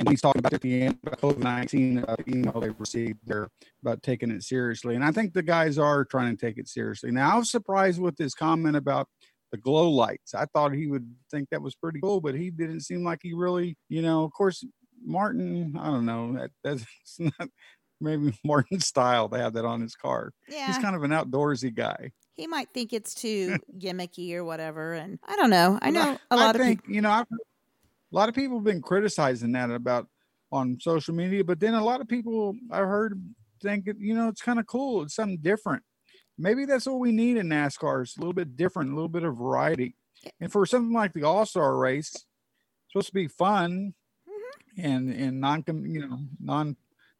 [0.00, 3.48] And he's talking about at the end about COVID nineteen uh, email they received there
[3.82, 7.10] about taking it seriously, and I think the guys are trying to take it seriously.
[7.10, 9.06] Now I was surprised with his comment about
[9.52, 10.34] the glow lights.
[10.34, 13.34] I thought he would think that was pretty cool, but he didn't seem like he
[13.34, 14.24] really, you know.
[14.24, 14.64] Of course,
[15.04, 16.84] Martin, I don't know that that's
[17.20, 17.48] not
[18.00, 20.32] maybe Martin's style to have that on his car.
[20.48, 24.92] Yeah, he's kind of an outdoorsy guy he might think it's too gimmicky or whatever.
[24.92, 25.78] And I don't know.
[25.80, 26.94] I know a lot I of think, people.
[26.94, 30.08] You know, I've, a lot of people have been criticizing that about
[30.52, 33.20] on social media, but then a lot of people I heard
[33.62, 35.02] think, you know, it's kind of cool.
[35.02, 35.82] It's something different.
[36.38, 38.02] Maybe that's what we need in NASCAR.
[38.02, 39.94] It's a little bit different, a little bit of variety.
[40.40, 42.26] And for something like the All Star race, it's
[42.92, 43.94] supposed to be fun
[44.28, 44.80] mm-hmm.
[44.84, 46.76] and and non you know non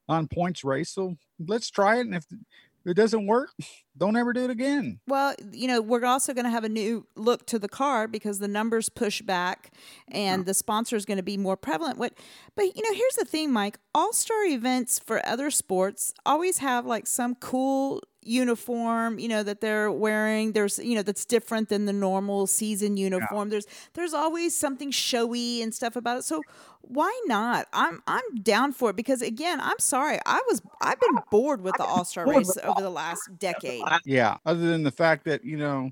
[0.09, 0.91] non points race.
[0.91, 2.07] So let's try it.
[2.07, 2.39] And if if
[2.85, 3.51] it doesn't work,
[3.97, 5.01] don't ever do it again.
[5.07, 8.39] Well, you know, we're also going to have a new look to the car because
[8.39, 9.73] the numbers push back
[10.09, 10.45] and yeah.
[10.45, 11.99] the sponsor is going to be more prevalent.
[11.99, 12.15] What
[12.57, 13.79] but you know, here's the thing, Mike.
[13.95, 19.91] All-star events for other sports always have like some cool uniform you know that they're
[19.91, 20.53] wearing.
[20.53, 23.49] There's you know that's different than the normal season uniform.
[23.49, 23.53] Yeah.
[23.53, 26.25] there's there's always something showy and stuff about it.
[26.25, 26.43] So
[26.83, 27.67] why not?
[27.73, 30.19] I'm i'm down for it because again i'm sorry.
[30.27, 33.83] I was i've been bored with the all-star race over the last decade.
[34.05, 35.91] yeah other than the fact that you know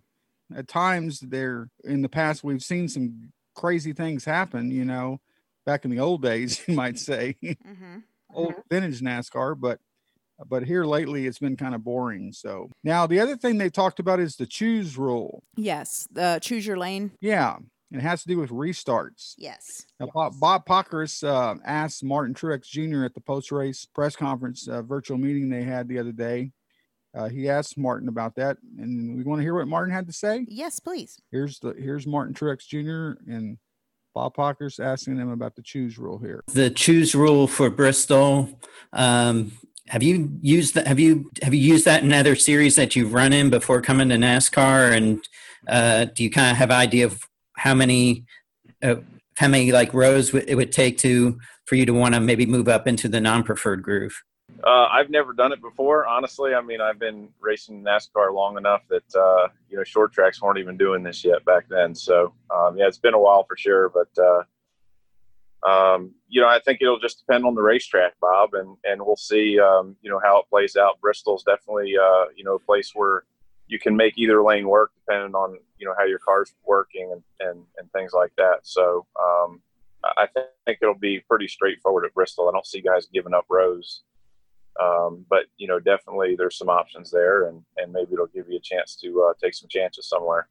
[0.54, 5.20] at times there in the past we've seen some crazy things happen you know
[5.64, 7.36] back in the old days you might say.
[7.42, 7.98] Mm-hmm.
[8.34, 9.78] old vintage nascar but
[10.48, 12.32] but here lately it's been kind of boring.
[12.32, 15.42] So now the other thing they talked about is the choose rule.
[15.56, 17.12] Yes, the choose your lane.
[17.20, 17.56] Yeah,
[17.92, 19.34] it has to do with restarts.
[19.36, 19.86] Yes.
[20.00, 23.04] Now, Bob, Bob Pockrass uh, asked Martin Truex Jr.
[23.04, 26.52] at the post race press conference uh, virtual meeting they had the other day.
[27.14, 30.12] Uh, he asked Martin about that, and we want to hear what Martin had to
[30.14, 30.46] say.
[30.48, 31.20] Yes, please.
[31.30, 33.20] Here's the here's Martin Truex Jr.
[33.30, 33.58] and
[34.14, 36.42] Bob Pockrass asking them about the choose rule here.
[36.46, 38.58] The choose rule for Bristol.
[38.94, 39.52] Um,
[39.88, 40.86] have you used that?
[40.86, 44.08] Have you have you used that in other series that you've run in before coming
[44.10, 44.96] to NASCAR?
[44.96, 45.28] And
[45.68, 48.24] uh, do you kind of have idea of how many
[48.82, 48.96] uh,
[49.36, 52.68] how many like rows it would take to for you to want to maybe move
[52.68, 54.22] up into the non-preferred groove?
[54.64, 56.54] Uh, I've never done it before, honestly.
[56.54, 60.58] I mean, I've been racing NASCAR long enough that uh, you know short tracks weren't
[60.58, 61.94] even doing this yet back then.
[61.94, 64.42] So um, yeah, it's been a while for sure, but uh,
[65.68, 69.16] um, you know, I think it'll just depend on the racetrack, Bob, and and we'll
[69.16, 69.58] see.
[69.60, 71.00] Um, you know how it plays out.
[71.00, 73.24] Bristol's definitely uh, you know a place where
[73.68, 77.22] you can make either lane work depending on you know how your car's working and
[77.48, 78.60] and, and things like that.
[78.62, 79.60] So um,
[80.04, 80.26] I
[80.66, 82.48] think it'll be pretty straightforward at Bristol.
[82.48, 84.02] I don't see guys giving up rows.
[84.80, 88.56] Um, but you know, definitely there's some options there, and and maybe it'll give you
[88.56, 90.48] a chance to uh, take some chances somewhere.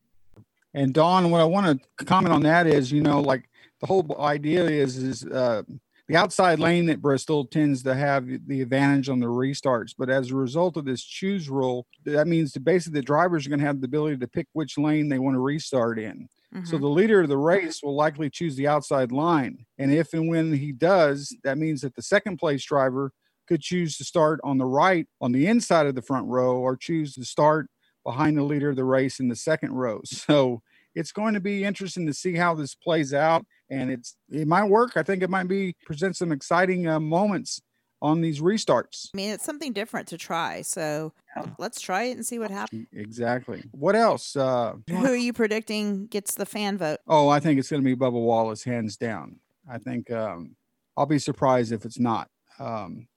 [0.73, 3.49] And Don, what I want to comment on that is, you know, like
[3.81, 5.63] the whole idea is is uh,
[6.07, 10.31] the outside lane at Bristol tends to have the advantage on the restarts, but as
[10.31, 13.65] a result of this choose rule, that means that basically the drivers are going to
[13.65, 16.27] have the ability to pick which lane they want to restart in.
[16.53, 16.65] Mm-hmm.
[16.65, 20.27] So the leader of the race will likely choose the outside line, and if and
[20.27, 23.11] when he does, that means that the second place driver
[23.47, 26.75] could choose to start on the right on the inside of the front row, or
[26.75, 27.67] choose to start
[28.03, 30.01] behind the leader of the race in the second row.
[30.03, 30.61] So
[30.95, 34.65] it's going to be interesting to see how this plays out and it's it might
[34.65, 34.97] work.
[34.97, 37.61] I think it might be present some exciting uh, moments
[38.01, 39.09] on these restarts.
[39.13, 40.61] I mean, it's something different to try.
[40.63, 41.13] So
[41.57, 42.87] let's try it and see what happens.
[42.91, 43.63] Exactly.
[43.71, 44.35] What else?
[44.35, 46.99] Uh, Who are you predicting gets the fan vote?
[47.07, 49.37] oh, I think it's going to be Bubba Wallace, hands down.
[49.69, 50.55] I think um,
[50.97, 52.27] I'll be surprised if it's not.
[52.59, 53.07] Um,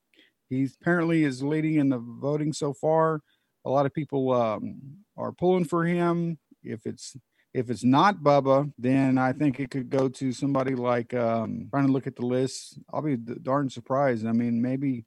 [0.50, 3.20] he apparently is leading in the voting so far.
[3.64, 4.78] A lot of people um,
[5.16, 6.38] are pulling for him.
[6.62, 7.16] If it's
[7.54, 11.86] if it's not Bubba, then I think it could go to somebody like um, trying
[11.86, 12.78] to look at the list.
[12.92, 14.26] I'll be darn surprised.
[14.26, 15.04] I mean, maybe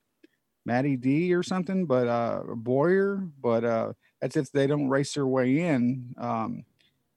[0.66, 3.28] Matty D or something, but uh, Boyer.
[3.42, 6.16] But uh, that's if they don't race their way in.
[6.18, 6.64] Um,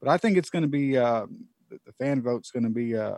[0.01, 1.27] but I think it's going to be uh,
[1.71, 3.17] the, fan vote's going to be uh,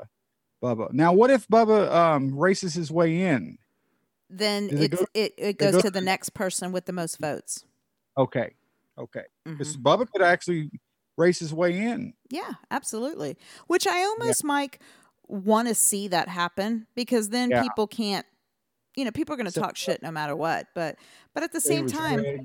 [0.63, 0.93] Bubba.
[0.93, 3.57] Now, what if Bubba um, races his way in?
[4.29, 7.65] Then they go- it, it goes go to the next person with the most votes.
[8.19, 8.55] Okay,
[8.99, 9.53] okay, Mm-hmm.
[9.57, 10.71] because Bubba could actually
[11.17, 12.15] race his way in.
[12.31, 13.37] Yeah, absolutely.
[13.67, 14.81] Which I almost, Mike,
[15.29, 17.63] want to see that happen because then Yeah.
[17.63, 18.27] people can't,
[18.97, 20.67] you know, people are going to talk shit no matter what.
[20.75, 20.97] But,
[21.35, 22.39] but at the same time, ready.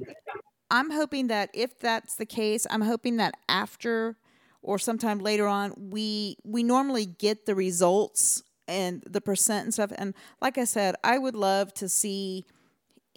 [0.70, 4.18] I'm hoping that if that's the case, I'm hoping that after
[4.62, 9.94] or sometime later on, we we normally get the results and the percent and stuff.
[9.98, 12.46] And like I said, I would love to see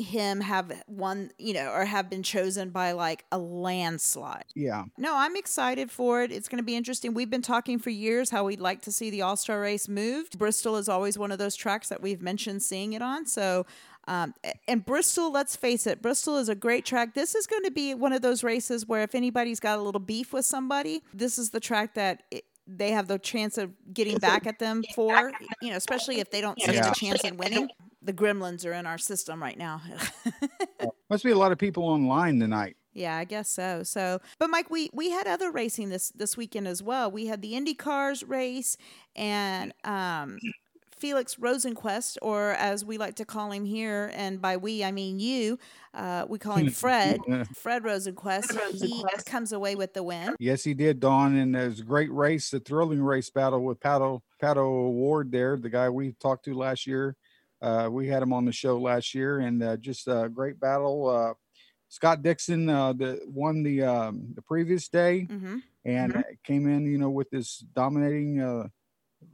[0.00, 4.44] him have won, you know, or have been chosen by like a landslide.
[4.54, 4.84] Yeah.
[4.98, 6.32] No, I'm excited for it.
[6.32, 7.14] It's going to be interesting.
[7.14, 10.38] We've been talking for years how we'd like to see the All Star race moved.
[10.38, 13.26] Bristol is always one of those tracks that we've mentioned seeing it on.
[13.26, 13.66] So,
[14.08, 14.34] um,
[14.66, 17.14] and Bristol, let's face it, Bristol is a great track.
[17.14, 20.00] This is going to be one of those races where if anybody's got a little
[20.00, 22.22] beef with somebody, this is the track that.
[22.30, 26.30] It, they have the chance of getting back at them for, you know, especially if
[26.30, 26.92] they don't stand Yeah.
[26.92, 27.68] a chance in winning.
[28.02, 29.82] The gremlins are in our system right now.
[31.10, 32.76] Must be a lot of people online tonight.
[32.92, 33.82] Yeah, I guess so.
[33.82, 37.10] So, but Mike, we we had other racing this this weekend as well.
[37.10, 38.76] We had the Indy Cars race
[39.14, 40.38] and um,
[41.00, 45.18] Felix Rosenqvist, or as we like to call him here, and by we I mean
[45.18, 45.58] you.
[45.94, 47.20] Uh, we call him Fred.
[47.56, 48.80] Fred Rosenqvist.
[48.80, 50.34] He comes away with the win.
[50.38, 51.36] Yes, he did, Don.
[51.36, 55.56] And it was a great race, a thrilling race battle with Pato Pato Ward there,
[55.56, 57.16] the guy we talked to last year.
[57.62, 61.08] Uh, we had him on the show last year, and uh, just a great battle.
[61.08, 61.34] Uh,
[61.88, 65.56] Scott Dixon uh, the, won the um, the previous day, Mm-hmm.
[65.84, 68.68] and uh, came in, you know, with this dominating uh,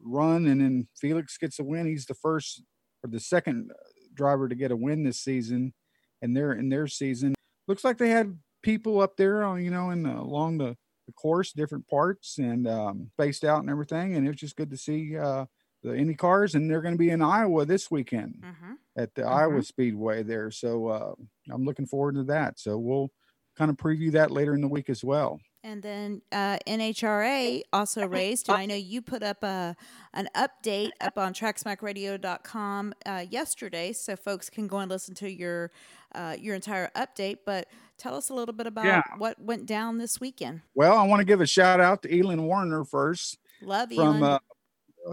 [0.02, 1.86] run, and then Felix gets a win.
[1.86, 2.62] He's the first
[3.04, 3.70] or the second
[4.14, 5.74] driver to get a win this season,
[6.22, 7.34] and their in their season.
[7.68, 11.12] Looks like they had people up there, on you know, in the, along the, the
[11.12, 14.14] course, different parts, and um, spaced out and everything.
[14.14, 15.44] And it was just good to see uh,
[15.82, 18.72] the Indy cars, and they're going to be in Iowa this weekend Mm-hmm.
[18.96, 20.50] at the Iowa Speedway there.
[20.50, 21.14] So uh,
[21.50, 22.58] I'm looking forward to that.
[22.58, 23.10] So we'll
[23.56, 25.38] kind of preview that later in the week as well.
[25.64, 29.74] And then uh, NHRA also raced, and I know you put up a
[30.14, 35.72] an update up on TrackSmackRadio.com uh, yesterday, so folks can go and listen to your
[36.14, 37.38] uh, your entire update.
[37.44, 37.66] But
[37.98, 39.02] tell us a little bit about Yeah.
[39.18, 40.60] what went down this weekend.
[40.74, 43.38] Well, I want to give a shout out to Elin Warner first.
[43.62, 44.38] Love from Elon.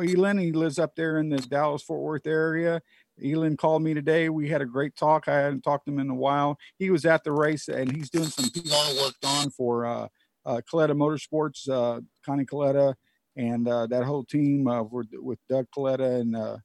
[0.02, 0.38] Elin.
[0.38, 2.82] He lives up there in the Dallas Fort Worth area.
[3.24, 4.30] Elin called me today.
[4.30, 5.28] We had a great talk.
[5.28, 6.58] I hadn't talked to him in a while.
[6.80, 10.08] He was at the race and he's doing some PR work on for uh,
[10.46, 12.96] uh, Kalitta Motorsports, uh, Connie Kalitta,
[13.36, 16.58] and uh, that whole team uh, with, with Doug Kalitta and uh,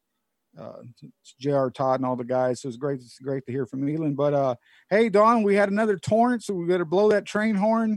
[0.59, 0.83] uh,
[1.38, 1.71] J.R.
[1.71, 2.62] Todd and all the guys.
[2.62, 3.01] So it's great.
[3.01, 4.14] It's great to hear from Elin.
[4.14, 4.55] But uh,
[4.91, 7.95] hey, Don, we had another Torrence, so we better blow that train horn.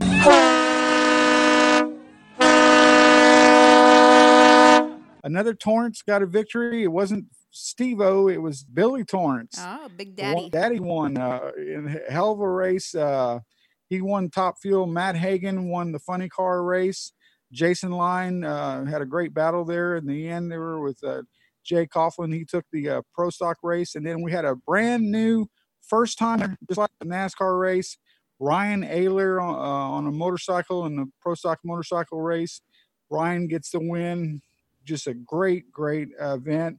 [5.24, 6.82] Another Torrence got a victory.
[6.82, 9.56] It wasn't Steve O, it was Billy Torrence.
[9.58, 10.48] oh, Big Daddy.
[10.50, 12.94] Daddy won uh, in a hell of a race.
[12.94, 13.40] Uh,
[13.88, 14.86] he won top fuel.
[14.86, 17.12] Matt Hagan won the funny car race.
[17.52, 19.96] Jason Line uh, had a great battle there.
[19.96, 21.22] In the end, they were with uh,
[21.62, 22.32] Jeg Coughlin.
[22.34, 23.94] He took the uh, pro stock race.
[23.94, 25.46] And then we had a brand new
[25.82, 27.98] first time, just like the NASCAR race.
[28.40, 32.62] Ryan Oehler on, uh, on a motorcycle in the pro stock motorcycle race.
[33.10, 34.40] Ryan gets the win.
[34.84, 36.78] Just a great, great event.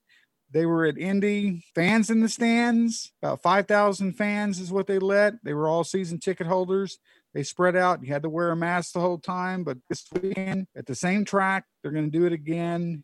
[0.51, 5.43] They were at Indy, fans in the stands, about 5,000 fans is what they let.
[5.43, 6.99] They were all season ticket holders.
[7.33, 8.03] They spread out.
[8.03, 11.25] You had to wear a mask the whole time, but this weekend at the same
[11.25, 13.03] track, they're going to do it again.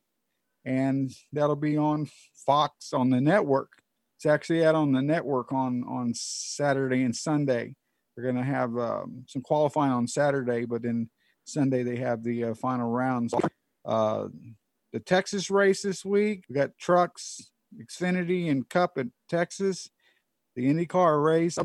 [0.63, 2.07] And that'll be on
[2.45, 3.71] Fox on the network.
[4.17, 7.73] It's actually out on the network on, on Saturday and Sunday.
[8.15, 11.09] They're going to have um, some qualifying on Saturday, but then
[11.45, 13.33] Sunday they have the uh, final rounds.
[13.85, 14.27] Uh,
[14.93, 16.45] the Texas race this week.
[16.49, 19.89] We got trucks, Xfinity, and Cup at Texas.
[20.55, 21.63] The IndyCar race, uh,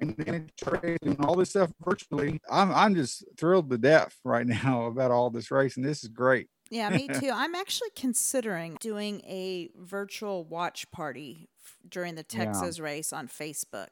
[0.00, 2.40] and the NHRA, doing all this stuff virtually.
[2.50, 5.84] I'm I'm just thrilled to death right now about all this racing.
[5.84, 6.48] This is great.
[6.70, 7.30] Yeah, me too.
[7.32, 12.46] I'm actually considering doing a virtual watch party f- during the Yeah.
[12.46, 13.88] Texas race on Facebook.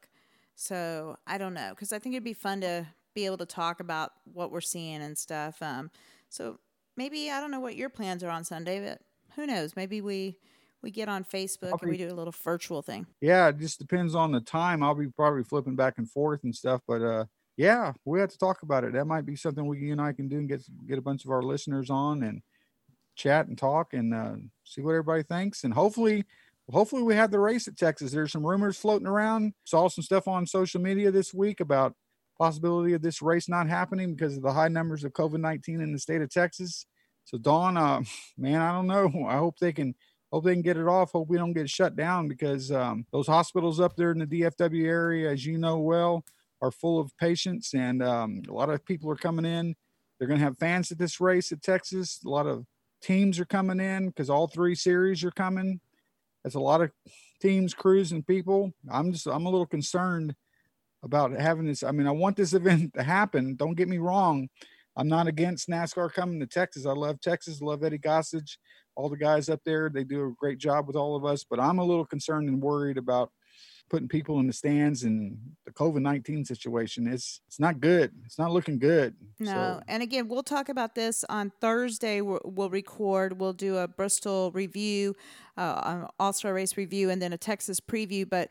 [0.56, 3.78] So I don't know because I think it'd be fun to be able to talk
[3.78, 5.62] about what we're seeing and stuff.
[5.62, 5.90] Um,
[6.28, 6.58] so
[6.96, 9.00] maybe I don't know what your plans are on Sunday, but
[9.36, 9.76] who knows?
[9.76, 10.38] Maybe we
[10.82, 13.06] we get on Facebook and we do a little virtual thing.
[13.20, 14.82] Yeah, it just depends on the time.
[14.82, 17.24] I'll be probably flipping back and forth and stuff, but uh
[17.56, 18.94] yeah, we have to talk about it.
[18.94, 21.24] That might be something we you and I can do and get get a bunch
[21.24, 22.42] of our listeners on and
[23.16, 24.34] chat and talk and uh,
[24.64, 25.64] see what everybody thinks.
[25.64, 26.24] And hopefully,
[26.70, 28.12] hopefully we have the race at Texas.
[28.12, 29.54] There's some rumors floating around.
[29.64, 31.94] Saw some stuff on social media this week about
[32.38, 35.92] possibility of this race not happening because of the high numbers of COVID nineteen in
[35.92, 36.86] the state of Texas.
[37.24, 38.02] So Don, uh,
[38.38, 39.26] man, I don't know.
[39.26, 39.94] I hope they can
[40.32, 41.12] hope they can get it off.
[41.12, 44.84] Hope we don't get shut down because um, those hospitals up there in the DFW
[44.84, 46.24] area, as you know well,
[46.60, 49.74] are full of patients and um, a lot of people are coming in.
[50.18, 52.20] They're going to have fans at this race at Texas.
[52.24, 52.64] A lot of
[53.02, 55.80] teams are coming in because all three series are coming.
[56.42, 56.90] That's a lot of
[57.40, 58.72] teams, crews, and people.
[58.90, 60.34] I'm just I'm a little concerned
[61.04, 61.82] about having this.
[61.82, 63.54] I mean, I want this event to happen.
[63.56, 64.48] Don't get me wrong.
[64.96, 66.86] I'm not against NASCAR coming to Texas.
[66.86, 67.60] I love Texas.
[67.60, 68.58] Love Eddie Gossage,
[68.94, 69.90] all the guys up there.
[69.90, 71.44] They do a great job with all of us.
[71.48, 73.30] But I'm a little concerned and worried about
[73.90, 75.36] putting people in the stands and
[75.66, 77.06] the COVID nineteen situation.
[77.06, 78.12] It's it's not good.
[78.24, 79.14] It's not looking good.
[79.40, 82.20] No, So, and again, we'll talk about this on Thursday.
[82.20, 83.40] We'll, we'll record.
[83.40, 85.14] We'll do a Bristol review,
[85.56, 88.28] uh, All Star Race review, and then a Texas preview.
[88.28, 88.50] But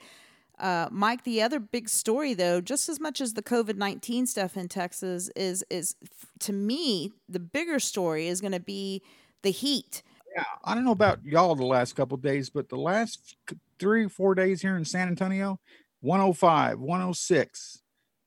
[0.59, 4.55] uh, Mike, the other big story, though, just as much as the COVID nineteen stuff
[4.55, 5.95] in Texas is is
[6.39, 9.01] to me the bigger story is going to be
[9.41, 10.03] the heat.
[10.35, 13.35] yeah, I don't know about y'all the last couple of days, but the last
[13.79, 15.59] three four days here in San Antonio,
[16.01, 17.81] 105, 106.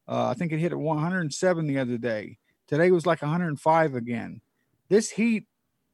[0.08, 2.38] Uh, I think it hit at 107 the other day.
[2.68, 4.40] Today was like 105 again.
[4.88, 5.44] This heat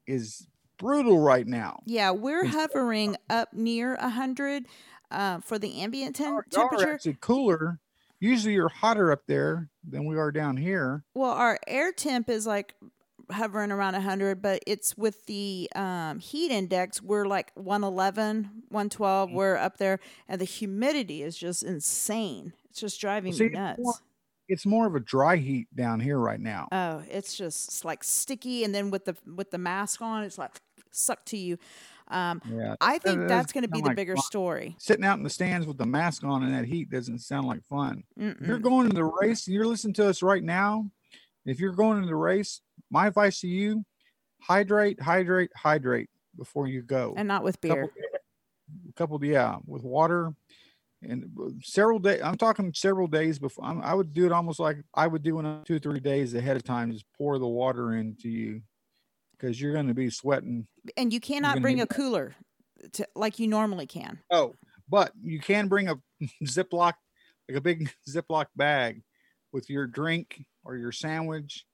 [0.07, 0.47] is
[0.79, 1.81] brutal right now.
[1.87, 4.67] Yeah, we're hovering up near hundred
[5.13, 6.93] uh, for the ambient Y'all are temperature.
[6.95, 7.79] actually cooler.
[8.21, 11.05] Usually you're hotter up there than we are down here.
[11.15, 12.75] Well, our air temp is like
[13.31, 19.33] hovering around 100, but it's with the um, heat index, we're like 111, 112, Mm.
[19.35, 19.99] we're up there,
[20.29, 22.53] and the humidity is just insane.
[22.71, 23.79] It's just driving See, me it's nuts.
[23.81, 23.95] more-
[24.49, 26.69] It's more of a dry heat down here right now.
[26.73, 30.37] Oh, it's just it's like sticky, and then with the with the mask on, it's
[30.39, 30.61] like
[30.91, 31.59] sucked to you.
[32.13, 34.25] Um, Yeah, I think that that's going to be the like bigger fun.
[34.25, 34.77] story.
[34.79, 37.65] Sitting out in the stands with the mask on and that heat doesn't sound like
[37.65, 38.05] fun.
[38.17, 40.91] You're going to the race, you're listening to us right now.
[41.45, 42.61] If you're going to the race,
[42.91, 43.85] my advice to you:
[44.41, 47.15] hydrate, hydrate, hydrate before you go.
[47.17, 47.89] And not with beer.
[48.97, 50.33] Couple, couple yeah, with water
[51.03, 51.25] and
[51.63, 52.21] several days.
[52.23, 53.65] I'm talking several days before.
[53.65, 56.35] I'm, I would do it almost like I would do it two or three days
[56.35, 56.93] ahead of time.
[56.93, 58.63] Just pour the water into you
[59.43, 60.67] because you're going to be sweating.
[60.97, 62.35] And you cannot bring a cooler
[62.93, 64.21] to, like you normally can.
[64.31, 64.55] Oh,
[64.89, 65.97] but you can bring a
[66.45, 66.95] Ziploc,
[67.49, 69.03] like a big Ziploc bag
[69.53, 71.65] with your drink or your sandwich.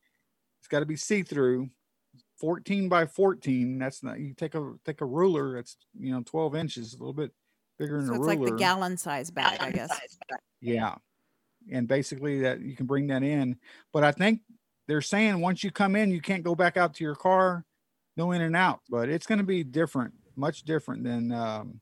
[0.61, 1.69] It's got to be see through.
[2.41, 3.79] 14 by 14.
[3.79, 7.13] That's not, you take a, take a ruler that's, you know, 12 inches, a little
[7.13, 7.33] bit
[7.79, 8.35] bigger than So a it's ruler.
[8.35, 9.91] like the gallon size bag, I guess.
[10.61, 10.95] Yeah.
[11.71, 13.57] And basically that you can bring that in.
[13.93, 14.41] But I think
[14.89, 17.65] they're saying once you come in, you can't go back out to your car,
[18.17, 18.81] no in and out.
[18.89, 21.81] But it's going to be different, much different than um,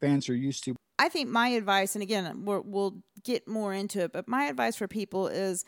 [0.00, 0.76] fans are used to.
[0.98, 4.76] I think my advice, and again, we're, we'll get more into it, but my advice
[4.76, 5.64] for people is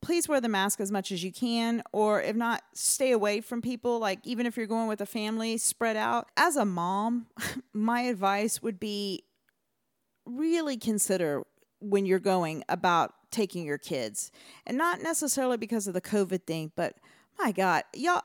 [0.00, 3.60] please wear the mask as much as you can, or if not, stay away from
[3.60, 3.98] people.
[3.98, 6.28] Like, even if you're going with a family, spread out.
[6.36, 7.26] As a mom,
[7.72, 9.24] my advice would be
[10.26, 11.42] really consider
[11.80, 14.30] when you're going about taking your kids,
[14.66, 16.96] and not necessarily because of the COVID thing, but
[17.38, 18.22] my God, y'all.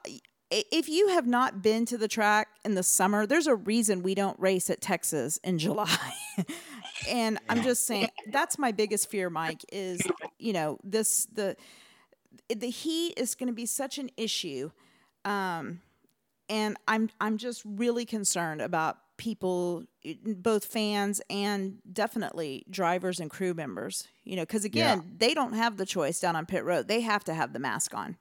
[0.52, 4.16] If you have not been to the track in the summer, there's a reason we
[4.16, 6.14] don't race at Texas in July.
[7.08, 10.02] and I'm just saying that's my biggest fear, Mike, is
[10.40, 11.56] you know, this the
[12.56, 14.72] the heat is going to be such an issue.
[15.24, 15.82] Um
[16.50, 23.30] and I'm I'm just really concerned about people eh, both fans and definitely drivers and
[23.30, 25.12] crew members, you know, cuz again, Yeah.
[25.18, 26.88] they don't have the choice down on pit road.
[26.88, 28.18] They have to have the mask on.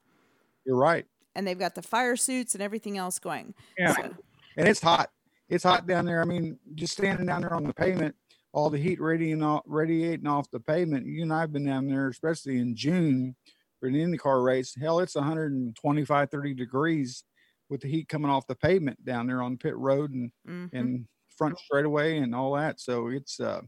[0.66, 1.06] You're right.
[1.34, 3.54] And they've got the fire suits and everything else going.
[3.78, 3.94] Yeah.
[3.94, 4.14] So-
[4.58, 5.10] And it's hot.
[5.48, 6.20] It's hot down there.
[6.20, 8.14] I mean, just standing down there on the pavement,
[8.52, 11.06] all the heat radiating off, radiating off the pavement.
[11.06, 13.34] You and I have been down there, especially in June
[13.78, 14.74] for an IndyCar race.
[14.74, 17.22] Hell, it's 125, 30 degrees
[17.68, 20.70] with the heat coming off the pavement down there on pit road and Mhm.
[20.72, 21.06] and
[21.36, 22.80] front straightaway and all that.
[22.80, 23.62] So it's uh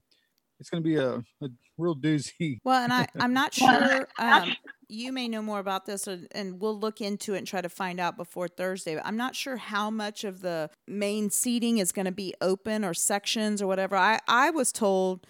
[0.59, 2.59] it's going to be a, a real doozy.
[2.65, 4.09] Well, and I, I'm not sure.
[4.19, 4.57] Um,
[4.89, 7.69] you may know more about this, and, and we'll look into it and try to
[7.69, 8.97] find out before Thursday.
[8.97, 12.85] But I'm not sure how much of the main seating is going to be open
[12.85, 13.97] or sections or whatever.
[13.97, 15.27] I, I was told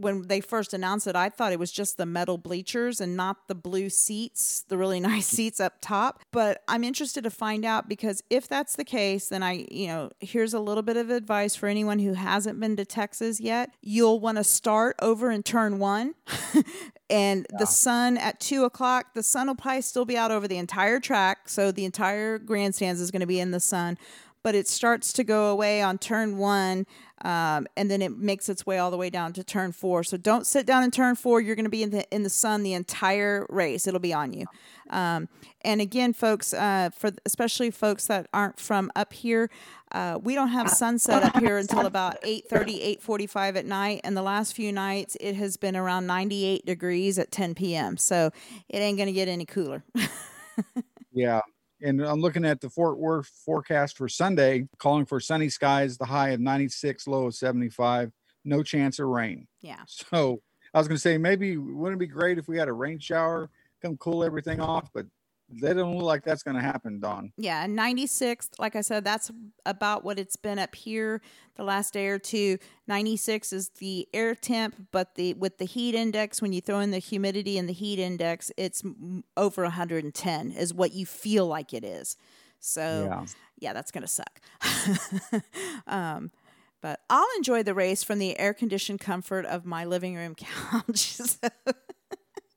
[0.00, 3.48] when they first announced it, I thought it was just the metal bleachers and not
[3.48, 6.22] the blue seats, the really nice seats up top.
[6.32, 10.10] But I'm interested to find out because if that's the case, then I, you know,
[10.20, 13.74] here's a little bit of advice for anyone who hasn't been to Texas yet.
[13.82, 16.14] You'll want to start over in turn one.
[17.10, 20.58] and the sun at two o'clock, the sun will probably still be out over the
[20.58, 21.48] entire track.
[21.48, 23.98] So the entire grandstands is going to be in the sun
[24.42, 26.86] but it starts to go away on turn one
[27.22, 30.02] um, and then it makes its way all the way down to turn four.
[30.02, 31.40] So don't sit down in turn four.
[31.40, 33.86] You're going to be in the in the sun the entire race.
[33.86, 34.46] It'll be on you.
[34.88, 35.28] Um,
[35.60, 39.50] and again, folks, uh, for especially folks that aren't from up here,
[39.92, 44.22] uh, we don't have sunset up here until about 8.30 8.45 at night and the
[44.22, 48.30] last few nights it has been around 98 degrees at 10 p.m so
[48.68, 49.82] it ain't going to get any cooler
[51.12, 51.40] yeah
[51.82, 56.04] and I'm looking at the Fort Worth forecast for Sunday, calling for sunny skies, the
[56.04, 58.12] high of 96, low of 75,
[58.44, 59.46] no chance of rain.
[59.60, 59.80] Yeah.
[59.86, 60.40] So
[60.72, 62.98] I was going to say maybe wouldn't it be great if we had a rain
[62.98, 63.50] shower,
[63.82, 65.06] come cool everything off, but
[65.50, 67.32] they don't look like that's going to happen, Don.
[67.36, 69.30] Yeah, 96, like I said, that's
[69.66, 71.20] about what it's been up here
[71.56, 72.58] the last day or two.
[72.86, 76.90] 96 is the air temp, but the with the heat index, when you throw in
[76.90, 78.82] the humidity and the heat index, it's
[79.36, 82.16] over 110 is what you feel like it is.
[82.60, 83.26] So, yeah,
[83.58, 84.40] yeah that's going to suck.
[85.86, 86.30] um,
[86.80, 91.16] but I'll enjoy the race from the air conditioned comfort of my living room couch.
[91.16, 91.48] so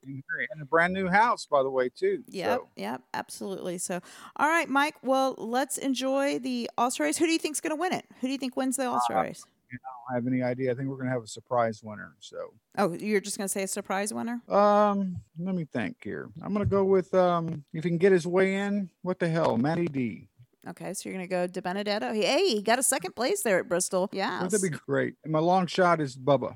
[0.05, 2.23] and a brand new house, by the way, too.
[2.27, 2.67] Yep, so.
[2.75, 3.77] yep, absolutely.
[3.77, 3.99] So,
[4.35, 4.95] all right, Mike.
[5.03, 7.17] Well, let's enjoy the All Star race.
[7.17, 8.05] Who do you think's going to win it?
[8.21, 9.45] Who do you think wins the All Star uh, race?
[9.71, 9.77] I
[10.11, 10.71] don't have any idea.
[10.71, 12.13] I think we're going to have a surprise winner.
[12.19, 12.53] So.
[12.77, 14.41] Oh, you're just going to say a surprise winner?
[14.47, 16.29] Um, let me think here.
[16.43, 18.89] I'm going to go with um, if he can get his way in.
[19.01, 20.27] What the hell, Matty D.
[20.65, 22.15] Okay, so you're going to go DiBenedetto.
[22.15, 24.09] Hey, he got a second place there at Bristol.
[24.13, 24.43] Yeah.
[24.43, 25.15] That'd be great.
[25.23, 26.55] And my long shot is Bubba.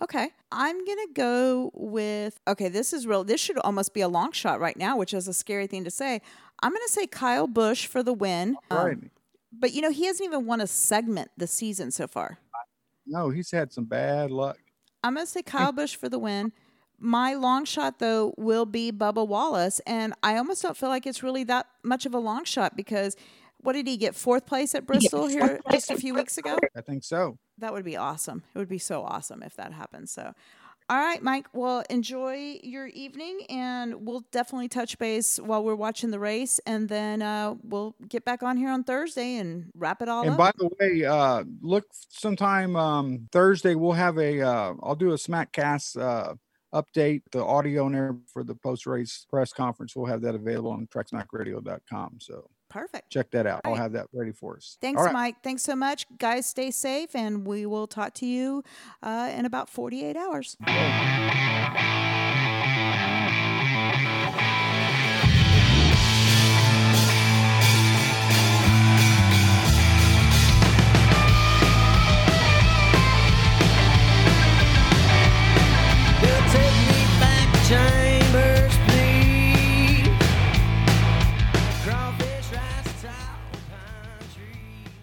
[0.00, 0.30] Okay.
[0.52, 3.24] I'm going to go with okay, this is real.
[3.24, 5.90] This should almost be a long shot right now, which is a scary thing to
[5.90, 6.20] say.
[6.62, 8.56] I'm going to say Kyle Busch for the win.
[8.70, 8.92] Right.
[8.94, 9.10] Um,
[9.52, 12.38] but you know, he hasn't even won a segment this season so far.
[13.06, 14.58] No, he's had some bad luck.
[15.02, 16.52] I'm going to say Kyle Busch for the win.
[16.98, 21.22] My long shot though will be Bubba Wallace and I almost don't feel like it's
[21.22, 23.16] really that much of a long shot because
[23.66, 26.56] what did he get fourth place at Bristol here just a few weeks ago?
[26.76, 27.36] I think so.
[27.58, 28.44] That would be awesome.
[28.54, 30.12] It would be so awesome if that happens.
[30.12, 30.32] So,
[30.88, 31.48] all right, Mike.
[31.52, 36.88] Well, enjoy your evening, and we'll definitely touch base while we're watching the race, and
[36.88, 40.26] then uh, we'll get back on here on Thursday and wrap it all up.
[40.26, 40.38] and up.
[40.38, 43.74] by the way, uh, look sometime um, Thursday.
[43.74, 44.42] We'll have a.
[44.42, 46.34] Uh, I'll do a Smackcast uh,
[46.72, 49.96] update, the audio and air for the post race press conference.
[49.96, 52.18] We'll have that available on TrackSmackRadio.com.
[52.20, 53.10] So Perfect.
[53.10, 53.62] Check that out.
[53.64, 54.76] I'll have that ready for us.
[54.82, 55.10] Thanks, right.
[55.10, 55.36] Mike.
[55.42, 56.04] Thanks so much.
[56.18, 58.62] Guys, stay safe, and we will talk to you
[59.02, 60.58] uh, in about 48 hours.